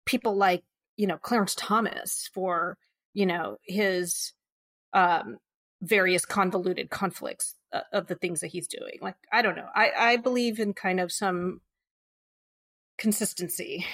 people 0.07 0.37
like 0.37 0.63
you 1.01 1.07
know 1.07 1.17
Clarence 1.17 1.55
Thomas 1.57 2.29
for 2.35 2.77
you 3.15 3.27
know 3.27 3.57
his 3.65 4.33
um 4.93 5.39
various 5.83 6.25
convoluted 6.27 6.91
conflicts 6.91 7.55
uh, 7.73 7.81
of 7.93 8.07
the 8.07 8.15
things 8.15 8.41
that 8.41 8.49
he's 8.49 8.67
doing 8.67 8.99
like 9.01 9.15
i 9.33 9.41
don't 9.41 9.57
know 9.57 9.69
i 9.75 9.91
i 9.97 10.17
believe 10.17 10.61
in 10.61 10.75
kind 10.75 11.01
of 11.01 11.11
some 11.11 11.63
consistency, 13.01 13.85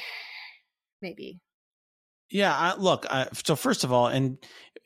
maybe. 1.01 1.41
Yeah, 2.29 2.55
I, 2.55 2.75
look. 2.77 3.07
I, 3.09 3.29
so 3.45 3.55
first 3.57 3.85
of 3.85 3.93
all, 3.93 4.09
and 4.09 4.37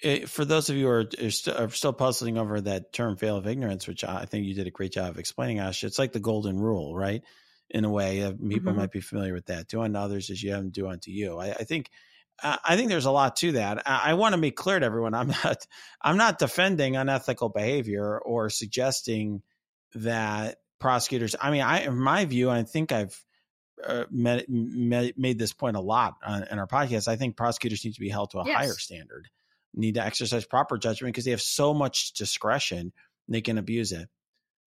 it, 0.03 0.29
for 0.29 0.45
those 0.45 0.69
of 0.69 0.77
you 0.77 0.85
who 0.85 0.91
are, 0.91 1.09
are, 1.23 1.31
st- 1.31 1.57
are, 1.57 1.71
still 1.71 1.95
puzzling 1.95 2.37
over 2.37 2.61
that 2.61 2.93
term 2.93 3.17
"veil 3.17 3.39
of 3.39 3.47
ignorance," 3.47 3.89
which 3.89 4.05
I 4.05 4.27
think 4.27 4.45
you 4.45 4.55
did 4.55 4.67
a 4.67 4.71
great 4.71 4.93
job 4.93 5.11
of 5.11 5.19
explaining, 5.19 5.59
Ash, 5.59 5.83
it's 5.83 5.99
like 5.99 6.13
the 6.13 6.21
golden 6.21 6.61
rule, 6.61 6.95
right? 6.95 7.23
In 7.71 7.87
a 7.87 7.91
way, 7.91 8.23
uh, 8.23 8.33
people 8.33 8.73
mm-hmm. 8.73 8.81
might 8.81 8.93
be 8.93 9.01
familiar 9.01 9.33
with 9.33 9.47
that. 9.47 9.69
Do 9.69 9.81
unto 9.81 9.99
others 9.99 10.29
as 10.29 10.43
you 10.43 10.53
have 10.53 10.61
them 10.61 10.71
do 10.71 10.87
unto 10.87 11.11
you. 11.11 11.39
I, 11.39 11.53
I 11.53 11.65
think. 11.65 11.91
Uh, 12.43 12.57
I 12.65 12.77
think 12.77 12.89
there's 12.89 13.07
a 13.07 13.11
lot 13.11 13.37
to 13.37 13.53
that. 13.53 13.87
I, 13.87 14.11
I 14.11 14.15
want 14.15 14.35
to 14.35 14.41
be 14.41 14.51
clear 14.51 14.79
to 14.79 14.87
everyone: 14.87 15.15
I'm 15.15 15.29
not, 15.29 15.67
I'm 16.03 16.17
not 16.17 16.39
defending 16.39 16.97
unethical 16.97 17.49
behavior 17.49 18.19
or 18.19 18.51
suggesting 18.51 19.43
that 19.95 20.59
prosecutors. 20.79 21.37
I 21.41 21.51
mean, 21.51 21.63
I, 21.63 21.81
in 21.85 21.99
my 21.99 22.25
view, 22.25 22.51
I 22.51 22.63
think 22.63 22.93
I've 22.93 23.23
uh, 23.85 24.05
made, 24.11 24.47
made 24.49 25.39
this 25.39 25.53
point 25.53 25.77
a 25.77 25.81
lot 25.81 26.15
on, 26.25 26.45
in 26.51 26.59
our 26.59 26.67
podcast. 26.67 27.09
I 27.09 27.17
think 27.17 27.37
prosecutors 27.37 27.85
need 27.85 27.95
to 27.95 28.01
be 28.01 28.09
held 28.09 28.31
to 28.31 28.39
a 28.39 28.47
yes. 28.47 28.57
higher 28.57 28.75
standard, 28.75 29.29
need 29.75 29.95
to 29.95 30.05
exercise 30.05 30.45
proper 30.45 30.79
judgment 30.79 31.15
because 31.15 31.25
they 31.25 31.31
have 31.31 31.43
so 31.43 31.73
much 31.75 32.13
discretion 32.13 32.93
they 33.29 33.41
can 33.41 33.59
abuse 33.59 33.93
it. 33.93 34.09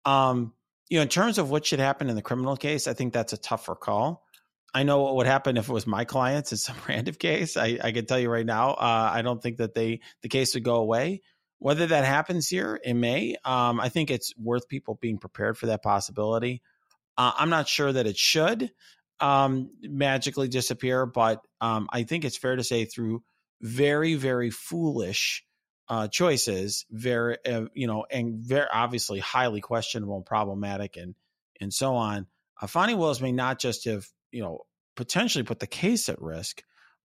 Um, 0.04 0.52
you 0.88 0.98
know, 0.98 1.02
in 1.02 1.08
terms 1.08 1.38
of 1.38 1.50
what 1.50 1.64
should 1.64 1.80
happen 1.80 2.10
in 2.10 2.16
the 2.16 2.22
criminal 2.22 2.56
case, 2.56 2.86
I 2.86 2.92
think 2.92 3.12
that's 3.12 3.32
a 3.32 3.38
tougher 3.38 3.74
call. 3.74 4.24
I 4.74 4.84
know 4.84 5.02
what 5.02 5.16
would 5.16 5.26
happen 5.26 5.56
if 5.56 5.68
it 5.68 5.72
was 5.72 5.86
my 5.86 6.04
clients 6.04 6.52
in 6.52 6.58
some 6.58 6.76
random 6.88 7.14
case. 7.14 7.56
I, 7.56 7.78
I 7.82 7.92
can 7.92 8.06
tell 8.06 8.18
you 8.18 8.30
right 8.30 8.46
now, 8.46 8.70
uh, 8.70 9.10
I 9.12 9.22
don't 9.22 9.42
think 9.42 9.58
that 9.58 9.74
they 9.74 10.00
the 10.22 10.28
case 10.28 10.54
would 10.54 10.64
go 10.64 10.76
away. 10.76 11.22
Whether 11.58 11.86
that 11.86 12.04
happens 12.04 12.48
here, 12.48 12.80
it 12.82 12.94
may. 12.94 13.36
Um, 13.44 13.78
I 13.78 13.88
think 13.88 14.10
it's 14.10 14.34
worth 14.36 14.68
people 14.68 14.98
being 15.00 15.18
prepared 15.18 15.56
for 15.56 15.66
that 15.66 15.82
possibility. 15.82 16.60
Uh, 17.16 17.32
I'm 17.36 17.50
not 17.50 17.68
sure 17.68 17.92
that 17.92 18.06
it 18.06 18.16
should 18.16 18.72
um, 19.20 19.70
magically 19.80 20.48
disappear, 20.48 21.06
but 21.06 21.40
um, 21.60 21.88
I 21.92 22.02
think 22.02 22.24
it's 22.24 22.36
fair 22.36 22.56
to 22.56 22.64
say 22.64 22.84
through 22.84 23.22
very, 23.60 24.16
very 24.16 24.50
foolish 24.50 25.44
uh, 25.88 26.08
choices, 26.08 26.84
very, 26.90 27.36
uh, 27.46 27.66
you 27.74 27.86
know, 27.86 28.04
and 28.10 28.40
very 28.40 28.66
obviously 28.72 29.20
highly 29.20 29.60
questionable 29.60 30.16
and 30.16 30.26
problematic, 30.26 30.96
and 30.96 31.14
and 31.60 31.72
so 31.72 31.94
on. 31.94 32.26
Uh, 32.60 32.66
Fani 32.66 32.94
Willis 32.94 33.20
may 33.20 33.32
not 33.32 33.60
just 33.60 33.84
have, 33.84 34.06
you 34.32 34.42
know, 34.42 34.60
potentially 34.96 35.44
put 35.44 35.60
the 35.60 35.66
case 35.66 36.08
at 36.08 36.20
risk, 36.20 36.62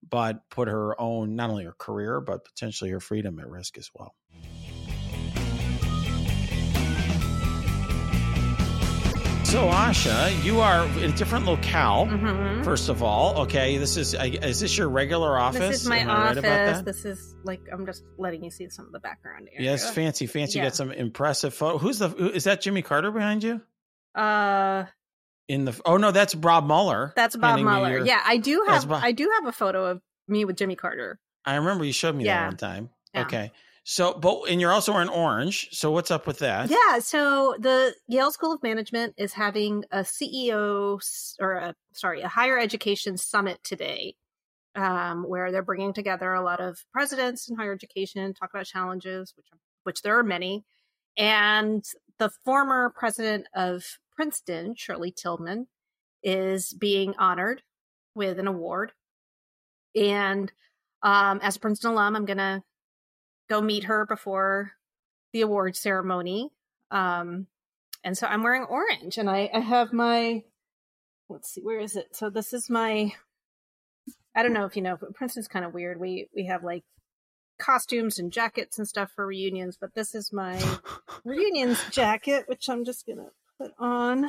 but 0.08 0.50
put 0.50 0.68
her 0.68 1.00
own 1.00 1.36
not 1.36 1.50
only 1.50 1.66
her 1.66 1.76
career 1.78 2.22
but 2.22 2.46
potentially 2.46 2.90
her 2.92 3.00
freedom 3.00 3.40
at 3.40 3.48
risk 3.48 3.78
as 3.78 3.90
well. 3.94 4.16
So, 9.48 9.70
Asha, 9.70 10.44
you 10.44 10.60
are 10.60 10.86
in 11.00 11.12
a 11.12 11.16
different 11.16 11.46
locale. 11.46 12.06
Mm-hmm. 12.06 12.64
First 12.64 12.90
of 12.90 13.02
all, 13.02 13.44
okay, 13.44 13.78
this 13.78 13.96
is 13.96 14.14
is 14.14 14.60
this 14.60 14.78
your 14.78 14.90
regular 14.90 15.40
office? 15.40 15.60
This 15.60 15.82
is 15.84 15.88
my 15.88 16.00
Am 16.00 16.10
office. 16.10 16.44
Right 16.44 16.84
this 16.84 17.06
is 17.06 17.34
like 17.46 17.62
I'm 17.72 17.86
just 17.86 18.04
letting 18.18 18.44
you 18.44 18.52
see 18.52 18.68
some 18.68 18.88
of 18.88 18.92
the 18.92 19.00
background. 19.00 19.48
Area. 19.54 19.72
Yes, 19.72 19.90
fancy, 19.90 20.28
fancy. 20.28 20.60
Yeah. 20.60 20.66
Got 20.66 20.76
some 20.76 20.92
impressive 20.92 21.54
photo. 21.54 21.78
Who's 21.78 22.00
the? 22.00 22.14
Is 22.36 22.44
that 22.44 22.60
Jimmy 22.60 22.82
Carter 22.82 23.10
behind 23.10 23.42
you? 23.42 23.62
Uh, 24.14 24.84
in 25.48 25.66
the 25.66 25.80
oh 25.86 25.98
no, 25.98 26.12
that's 26.12 26.34
Bob 26.34 26.66
Mueller. 26.66 27.14
That's 27.16 27.36
Bob 27.36 27.60
Mueller. 27.60 27.98
Your, 27.98 28.06
yeah, 28.06 28.22
I 28.26 28.38
do 28.38 28.66
have 28.68 28.92
I 28.92 29.12
do 29.12 29.32
have 29.36 29.48
a 29.48 29.52
photo 29.52 29.86
of 29.86 30.02
me 30.28 30.46
with 30.46 30.58
Jimmy 30.58 30.76
Carter. 30.76 31.20
I 31.46 31.56
remember 31.56 31.86
you 31.86 31.94
showed 31.94 32.16
me 32.16 32.26
yeah. 32.26 32.42
that 32.42 32.48
one 32.48 32.58
time. 32.58 32.90
Yeah. 33.14 33.22
Okay. 33.22 33.52
So, 33.90 34.14
but 34.14 34.50
and 34.50 34.60
you're 34.60 34.74
also 34.74 34.92
wearing 34.92 35.08
orange. 35.08 35.70
So, 35.72 35.92
what's 35.92 36.12
up 36.12 36.28
with 36.28 36.40
that? 36.40 36.70
Yeah. 36.70 37.00
So, 37.00 37.56
the 37.58 37.96
Yale 38.10 38.32
School 38.32 38.52
of 38.52 38.62
Management 38.62 39.14
is 39.18 39.32
having 39.32 39.86
a 39.92 40.00
CEO 40.00 41.00
or 41.40 41.54
a 41.54 41.74
sorry, 41.94 42.22
a 42.22 42.28
higher 42.28 42.60
education 42.60 43.16
summit 43.16 43.60
today, 43.64 44.16
um, 44.76 45.24
where 45.24 45.54
they're 45.54 45.64
bringing 45.64 45.94
together 45.94 46.34
a 46.34 46.44
lot 46.44 46.60
of 46.60 46.78
presidents 46.92 47.50
in 47.50 47.56
higher 47.56 47.72
education, 47.72 48.34
talk 48.34 48.50
about 48.54 48.66
challenges, 48.66 49.34
which 49.38 49.48
which 49.84 50.02
there 50.02 50.20
are 50.20 50.24
many, 50.24 50.66
and 51.18 51.86
the 52.20 52.30
former 52.44 52.94
president 52.94 53.48
of 53.56 53.86
Princeton, 54.18 54.76
Shirley 54.76 55.12
Tilghman, 55.12 55.68
is 56.24 56.74
being 56.74 57.14
honored 57.18 57.62
with 58.16 58.40
an 58.40 58.48
award. 58.48 58.92
And 59.96 60.52
um, 61.04 61.40
as 61.42 61.56
a 61.56 61.60
Princeton 61.60 61.92
alum, 61.92 62.16
I'm 62.16 62.26
going 62.26 62.38
to 62.38 62.64
go 63.48 63.62
meet 63.62 63.86
her 63.86 64.06
before 64.06 64.74
the 65.34 65.42
award 65.42 65.76
ceremony. 65.76 66.50
Um, 66.90 67.48
and 68.04 68.18
so 68.18 68.28
I'm 68.28 68.44
wearing 68.44 68.64
orange 68.64 69.18
and 69.18 69.30
I, 69.30 69.50
I 69.54 69.60
have 69.60 69.94
my, 69.94 70.44
let's 71.30 71.54
see, 71.54 71.62
where 71.62 71.80
is 71.80 71.96
it? 71.96 72.16
So 72.16 72.30
this 72.30 72.54
is 72.54 72.70
my, 72.70 73.14
I 74.36 74.44
don't 74.44 74.54
know 74.54 74.66
if 74.66 74.76
you 74.76 74.82
know, 74.82 74.98
but 75.00 75.14
Princeton's 75.14 75.48
kind 75.48 75.64
of 75.64 75.74
weird. 75.74 76.00
We, 76.00 76.28
we 76.36 76.46
have 76.46 76.64
like 76.64 76.84
costumes 77.60 78.18
and 78.18 78.32
jackets 78.32 78.78
and 78.78 78.88
stuff 78.88 79.12
for 79.16 79.28
reunions, 79.28 79.78
but 79.80 79.94
this 79.94 80.16
is 80.16 80.34
my 80.34 80.62
reunions 81.24 81.80
jacket, 81.92 82.46
which 82.48 82.68
I'm 82.70 82.86
just 82.86 83.06
going 83.06 83.20
to 83.20 83.32
put 83.60 83.72
on. 83.80 84.26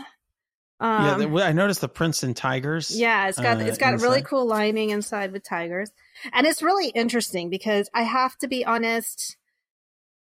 Um, 0.80 1.34
yeah, 1.34 1.44
I 1.44 1.52
noticed 1.52 1.80
the 1.80 1.88
Princeton 1.88 2.34
Tigers. 2.34 2.96
Yeah, 2.96 3.28
it's 3.28 3.38
got 3.38 3.56
uh, 3.60 3.64
it's 3.64 3.78
got 3.78 3.94
a 3.94 3.98
really 3.98 4.22
cool 4.22 4.46
lining 4.46 4.90
inside 4.90 5.32
with 5.32 5.42
tigers, 5.42 5.90
and 6.32 6.46
it's 6.46 6.62
really 6.62 6.88
interesting 6.90 7.50
because 7.50 7.90
I 7.92 8.02
have 8.02 8.38
to 8.38 8.48
be 8.48 8.64
honest. 8.64 9.36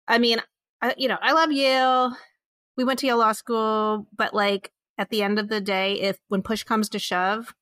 I 0.09 0.19
mean, 0.19 0.40
I, 0.81 0.95
you 0.97 1.09
know, 1.09 1.19
I 1.21 1.33
love 1.33 1.53
Yale. 1.53 2.16
We 2.77 2.85
went 2.85 3.01
to 3.01 3.07
Yale 3.07 3.19
Law 3.19 3.33
School, 3.33 4.07
but 4.16 4.33
like 4.33 4.73
at 4.97 5.11
the 5.11 5.23
end 5.23 5.38
of 5.38 5.49
the 5.49 5.61
day, 5.61 6.01
if 6.01 6.19
when 6.29 6.40
push 6.40 6.62
comes 6.62 6.88
to 6.90 6.99
shove, 6.99 7.55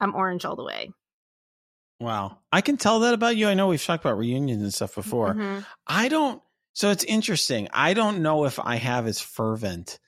I'm 0.00 0.14
orange 0.14 0.46
all 0.46 0.56
the 0.56 0.64
way. 0.64 0.92
Wow, 2.00 2.38
I 2.50 2.62
can 2.62 2.78
tell 2.78 3.00
that 3.00 3.12
about 3.12 3.36
you. 3.36 3.48
I 3.48 3.54
know 3.54 3.68
we've 3.68 3.84
talked 3.84 4.02
about 4.02 4.16
reunions 4.16 4.62
and 4.62 4.72
stuff 4.72 4.94
before. 4.94 5.34
Mm-hmm. 5.34 5.60
I 5.86 6.08
don't. 6.08 6.42
So 6.72 6.90
it's 6.90 7.04
interesting. 7.04 7.68
I 7.70 7.92
don't 7.92 8.22
know 8.22 8.44
if 8.44 8.58
I 8.58 8.76
have 8.76 9.06
as 9.06 9.20
fervent 9.20 9.98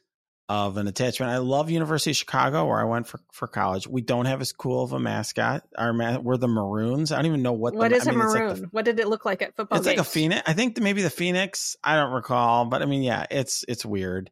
of 0.48 0.78
an 0.78 0.88
attachment. 0.88 1.30
I 1.30 1.38
love 1.38 1.70
University 1.70 2.12
of 2.12 2.16
Chicago 2.16 2.66
where 2.66 2.80
I 2.80 2.84
went 2.84 3.06
for, 3.06 3.20
for 3.32 3.46
college. 3.46 3.86
We 3.86 4.00
don't 4.00 4.24
have 4.24 4.40
as 4.40 4.52
cool 4.52 4.82
of 4.82 4.92
a 4.92 4.98
mascot. 4.98 5.64
Our 5.76 5.92
ma- 5.92 6.18
we're 6.18 6.38
the 6.38 6.48
Maroons. 6.48 7.12
I 7.12 7.16
don't 7.16 7.26
even 7.26 7.42
know 7.42 7.52
what. 7.52 7.74
What 7.74 7.90
the, 7.90 7.96
is 7.96 8.08
I 8.08 8.12
mean, 8.12 8.20
a 8.20 8.24
maroon? 8.24 8.48
Like 8.48 8.60
the, 8.60 8.66
what 8.68 8.84
did 8.86 8.98
it 8.98 9.08
look 9.08 9.24
like 9.26 9.42
at 9.42 9.54
football? 9.56 9.78
It's 9.78 9.86
games? 9.86 9.98
like 9.98 10.06
a 10.06 10.08
phoenix. 10.08 10.42
I 10.46 10.54
think 10.54 10.80
maybe 10.80 11.02
the 11.02 11.10
phoenix. 11.10 11.76
I 11.84 11.96
don't 11.96 12.12
recall, 12.12 12.64
but 12.64 12.80
I 12.80 12.86
mean, 12.86 13.02
yeah, 13.02 13.26
it's 13.30 13.64
it's 13.68 13.84
weird. 13.84 14.30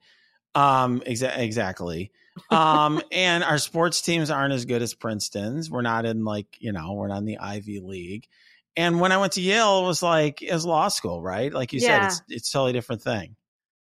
Um, 0.54 1.00
exa- 1.00 1.36
exactly. 1.36 2.12
Um, 2.50 3.02
and 3.12 3.44
our 3.44 3.58
sports 3.58 4.00
teams 4.00 4.30
aren't 4.30 4.54
as 4.54 4.64
good 4.64 4.80
as 4.80 4.94
Princeton's. 4.94 5.70
We're 5.70 5.82
not 5.82 6.06
in 6.06 6.24
like 6.24 6.46
you 6.60 6.72
know 6.72 6.94
we're 6.94 7.08
not 7.08 7.18
in 7.18 7.26
the 7.26 7.38
Ivy 7.38 7.80
League. 7.80 8.26
And 8.74 9.00
when 9.00 9.12
I 9.12 9.18
went 9.18 9.34
to 9.34 9.40
Yale, 9.42 9.84
it 9.84 9.86
was 9.86 10.02
like 10.02 10.40
it 10.40 10.52
was 10.52 10.64
law 10.64 10.88
school, 10.88 11.20
right? 11.20 11.52
Like 11.52 11.74
you 11.74 11.80
yeah. 11.80 12.08
said, 12.08 12.22
it's 12.22 12.22
it's 12.28 12.50
totally 12.50 12.72
different 12.72 13.02
thing. 13.02 13.36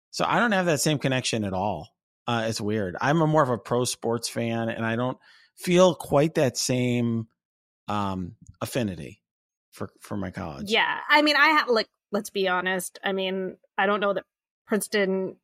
So 0.10 0.26
I 0.28 0.40
don't 0.40 0.54
have 0.54 0.68
that 0.68 0.82
same 0.82 0.98
connection 0.98 1.44
at 1.44 1.54
all. 1.54 1.95
Uh, 2.28 2.46
it's 2.48 2.62
weird. 2.62 2.96
I'm 3.00 3.22
a 3.22 3.28
more 3.28 3.44
of 3.44 3.50
a 3.50 3.58
pro 3.58 3.86
sports 3.86 4.28
fan, 4.28 4.70
and 4.70 4.86
I 4.86 4.96
don't 4.96 5.18
feel 5.56 5.96
quite 5.96 6.36
that 6.36 6.58
same 6.58 7.28
um, 7.88 8.36
affinity 8.62 9.22
for 9.72 9.90
for 10.00 10.18
my 10.18 10.32
college. 10.32 10.70
Yeah, 10.70 11.00
I 11.10 11.22
mean, 11.22 11.36
I 11.36 11.50
have 11.50 11.70
like 11.70 11.88
let's 12.12 12.30
be 12.30 12.48
honest. 12.48 13.00
I 13.04 13.14
mean, 13.14 13.58
I 13.78 13.86
don't 13.86 14.00
know 14.00 14.14
that 14.14 14.24
Princeton, 14.68 15.36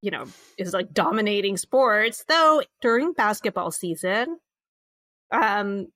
you 0.00 0.10
know, 0.10 0.24
is 0.56 0.72
like 0.72 0.92
dominating 0.92 1.56
sports 1.56 2.24
though. 2.28 2.62
During 2.80 3.12
basketball 3.12 3.70
season, 3.70 4.38
um, 5.30 5.88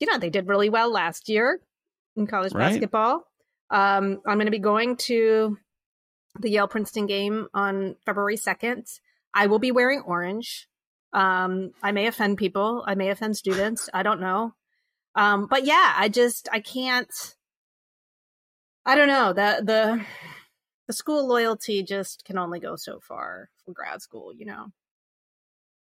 you 0.00 0.10
know, 0.10 0.18
they 0.18 0.30
did 0.30 0.48
really 0.48 0.70
well 0.70 0.90
last 0.90 1.28
year 1.28 1.60
in 2.16 2.26
college 2.26 2.52
right. 2.52 2.70
basketball. 2.70 3.24
Um, 3.70 4.20
I'm 4.26 4.36
going 4.36 4.46
to 4.46 4.50
be 4.50 4.58
going 4.58 4.96
to 4.96 5.56
the 6.38 6.50
Yale 6.50 6.68
Princeton 6.68 7.06
game 7.06 7.48
on 7.54 7.96
February 8.04 8.36
2nd. 8.36 9.00
I 9.34 9.46
will 9.46 9.58
be 9.58 9.72
wearing 9.72 10.00
orange. 10.00 10.68
Um, 11.12 11.72
I 11.82 11.92
may 11.92 12.06
offend 12.06 12.38
people. 12.38 12.84
I 12.86 12.94
may 12.94 13.10
offend 13.10 13.36
students. 13.36 13.88
I 13.92 14.02
don't 14.02 14.20
know. 14.20 14.54
Um, 15.14 15.46
but 15.48 15.64
yeah, 15.64 15.94
I 15.96 16.08
just 16.08 16.48
I 16.52 16.60
can't. 16.60 17.12
I 18.84 18.94
don't 18.94 19.08
know 19.08 19.32
the 19.32 19.62
the 19.62 20.04
the 20.86 20.92
school 20.92 21.26
loyalty 21.26 21.82
just 21.82 22.24
can 22.24 22.38
only 22.38 22.60
go 22.60 22.76
so 22.76 22.98
far 23.00 23.50
for 23.64 23.72
grad 23.72 24.00
school. 24.02 24.32
You 24.34 24.46
know. 24.46 24.66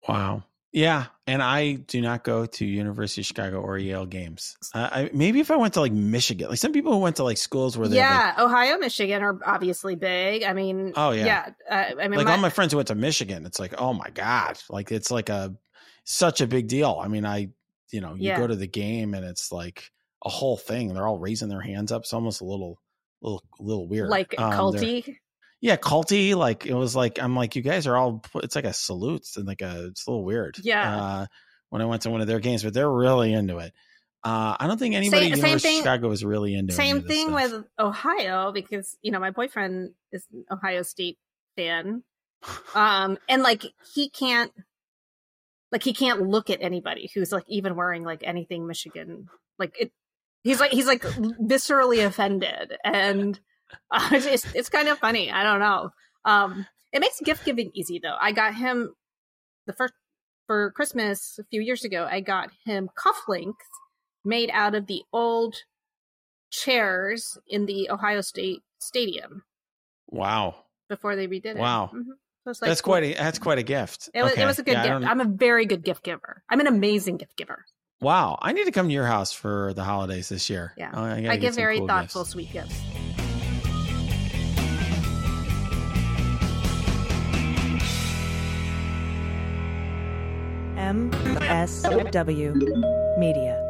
Wow. 0.08 0.44
Yeah, 0.72 1.06
and 1.26 1.42
I 1.42 1.72
do 1.74 2.00
not 2.00 2.22
go 2.22 2.46
to 2.46 2.64
University 2.64 3.22
of 3.22 3.26
Chicago 3.26 3.60
or 3.60 3.76
Yale 3.76 4.06
games. 4.06 4.56
Uh, 4.72 4.88
I, 4.92 5.10
maybe 5.12 5.40
if 5.40 5.50
I 5.50 5.56
went 5.56 5.74
to 5.74 5.80
like 5.80 5.92
Michigan, 5.92 6.48
like 6.48 6.58
some 6.58 6.72
people 6.72 6.92
who 6.92 6.98
went 6.98 7.16
to 7.16 7.24
like 7.24 7.38
schools 7.38 7.76
where 7.76 7.88
they 7.88 7.96
yeah, 7.96 8.34
like, 8.36 8.46
Ohio, 8.46 8.78
Michigan 8.78 9.22
are 9.22 9.38
obviously 9.44 9.96
big. 9.96 10.44
I 10.44 10.52
mean, 10.52 10.92
oh 10.94 11.10
yeah, 11.10 11.24
yeah. 11.24 11.50
Uh, 11.68 12.00
I 12.00 12.08
mean, 12.08 12.18
like 12.18 12.26
my, 12.26 12.32
all 12.32 12.38
my 12.38 12.50
friends 12.50 12.72
who 12.72 12.76
went 12.76 12.86
to 12.88 12.94
Michigan, 12.94 13.46
it's 13.46 13.58
like 13.58 13.74
oh 13.78 13.92
my 13.92 14.10
god, 14.10 14.60
like 14.68 14.92
it's 14.92 15.10
like 15.10 15.28
a 15.28 15.56
such 16.04 16.40
a 16.40 16.46
big 16.46 16.68
deal. 16.68 17.00
I 17.02 17.08
mean, 17.08 17.26
I 17.26 17.48
you 17.90 18.00
know 18.00 18.14
you 18.14 18.28
yeah. 18.28 18.38
go 18.38 18.46
to 18.46 18.56
the 18.56 18.68
game 18.68 19.14
and 19.14 19.24
it's 19.24 19.50
like 19.50 19.90
a 20.24 20.28
whole 20.28 20.56
thing. 20.56 20.94
They're 20.94 21.06
all 21.08 21.18
raising 21.18 21.48
their 21.48 21.60
hands 21.60 21.90
up. 21.90 22.02
It's 22.02 22.12
almost 22.12 22.42
a 22.42 22.44
little 22.44 22.78
little 23.22 23.42
little 23.58 23.88
weird, 23.88 24.08
like 24.08 24.36
um, 24.38 24.52
culty 24.52 25.16
yeah, 25.60 25.76
culty. 25.76 26.34
Like 26.34 26.66
it 26.66 26.74
was 26.74 26.94
like 26.96 27.18
I'm 27.22 27.36
like 27.36 27.56
you 27.56 27.62
guys 27.62 27.86
are 27.86 27.96
all. 27.96 28.22
It's 28.36 28.56
like 28.56 28.64
a 28.64 28.72
salute 28.72 29.26
and 29.36 29.46
like 29.46 29.62
a. 29.62 29.86
It's 29.88 30.06
a 30.06 30.10
little 30.10 30.24
weird. 30.24 30.56
Yeah. 30.62 30.96
Uh, 30.96 31.26
when 31.68 31.82
I 31.82 31.84
went 31.86 32.02
to 32.02 32.10
one 32.10 32.20
of 32.20 32.26
their 32.26 32.40
games, 32.40 32.62
but 32.64 32.74
they're 32.74 32.90
really 32.90 33.32
into 33.32 33.58
it. 33.58 33.72
Uh, 34.22 34.54
I 34.60 34.66
don't 34.66 34.78
think 34.78 34.94
anybody 34.94 35.30
Same- 35.30 35.38
same 35.40 35.58
thing- 35.58 35.78
Chicago 35.78 36.10
is 36.10 36.22
really 36.24 36.54
into 36.54 36.74
Same 36.74 37.02
thing 37.02 37.28
stuff. 37.28 37.52
with 37.52 37.64
Ohio 37.78 38.52
because 38.52 38.98
you 39.02 39.12
know 39.12 39.18
my 39.20 39.30
boyfriend 39.30 39.92
is 40.12 40.26
an 40.32 40.44
Ohio 40.50 40.82
State 40.82 41.16
fan, 41.56 42.02
um, 42.74 43.16
and 43.28 43.42
like 43.42 43.64
he 43.94 44.10
can't, 44.10 44.52
like 45.72 45.82
he 45.82 45.94
can't 45.94 46.20
look 46.22 46.50
at 46.50 46.60
anybody 46.60 47.10
who's 47.14 47.32
like 47.32 47.44
even 47.48 47.76
wearing 47.76 48.02
like 48.04 48.22
anything 48.24 48.66
Michigan, 48.66 49.28
like 49.58 49.74
it. 49.80 49.92
He's 50.42 50.58
like 50.60 50.72
he's 50.72 50.86
like 50.86 51.02
viscerally 51.02 52.04
offended, 52.04 52.72
and 52.84 53.38
uh, 53.90 54.08
it's 54.12 54.26
it's- 54.46 54.68
kind 54.68 54.88
of 54.88 54.98
funny. 54.98 55.30
I 55.30 55.42
don't 55.42 55.60
know. 55.60 55.90
Um, 56.24 56.66
it 56.92 57.00
makes 57.00 57.20
gift 57.20 57.44
giving 57.44 57.70
easy 57.74 57.98
though. 58.02 58.16
I 58.20 58.32
got 58.32 58.54
him 58.54 58.94
the 59.66 59.72
first 59.72 59.94
for 60.46 60.70
Christmas 60.72 61.38
a 61.38 61.44
few 61.44 61.60
years 61.62 61.84
ago. 61.84 62.06
I 62.10 62.20
got 62.20 62.50
him 62.64 62.88
cufflinks 62.98 63.52
made 64.24 64.50
out 64.52 64.74
of 64.74 64.86
the 64.86 65.02
old 65.12 65.54
chairs 66.50 67.38
in 67.48 67.66
the 67.66 67.90
Ohio 67.90 68.20
State 68.20 68.60
Stadium 68.78 69.44
wow, 70.08 70.54
before 70.88 71.16
they 71.16 71.28
redid 71.28 71.46
it. 71.46 71.56
Wow. 71.58 71.90
Mhm. 71.94 72.04
So 72.44 72.50
like- 72.62 72.70
that's 72.70 72.80
quite 72.80 73.04
a 73.04 73.14
that's 73.14 73.38
quite 73.38 73.58
a 73.58 73.62
gift. 73.62 74.10
It 74.14 74.22
was, 74.22 74.32
Okay. 74.32 74.42
it 74.42 74.46
was 74.46 74.58
a 74.58 74.62
good 74.62 74.72
Yeah, 74.72 74.98
gift. 74.98 75.10
I'm 75.10 75.20
a 75.20 75.24
very 75.26 75.66
good 75.66 75.84
gift 75.84 76.02
giver. 76.02 76.42
I'm 76.48 76.58
an 76.60 76.66
amazing 76.66 77.18
gift 77.18 77.36
giver. 77.36 77.64
Wow, 78.00 78.38
I 78.40 78.52
need 78.52 78.64
to 78.64 78.72
come 78.72 78.88
to 78.88 78.94
your 78.94 79.06
house 79.06 79.30
for 79.32 79.74
the 79.74 79.84
holidays 79.84 80.30
this 80.30 80.48
year. 80.48 80.72
Yeah. 80.76 80.90
Oh, 80.94 81.04
I 81.04 81.20
get 81.20 81.40
give 81.40 81.54
very 81.54 81.78
cool 81.78 81.86
thoughtful, 81.86 82.22
gifts. 82.22 82.32
sweet 82.32 82.50
gifts. 82.52 82.80
MSW 90.90 92.50
Media. 93.16 93.69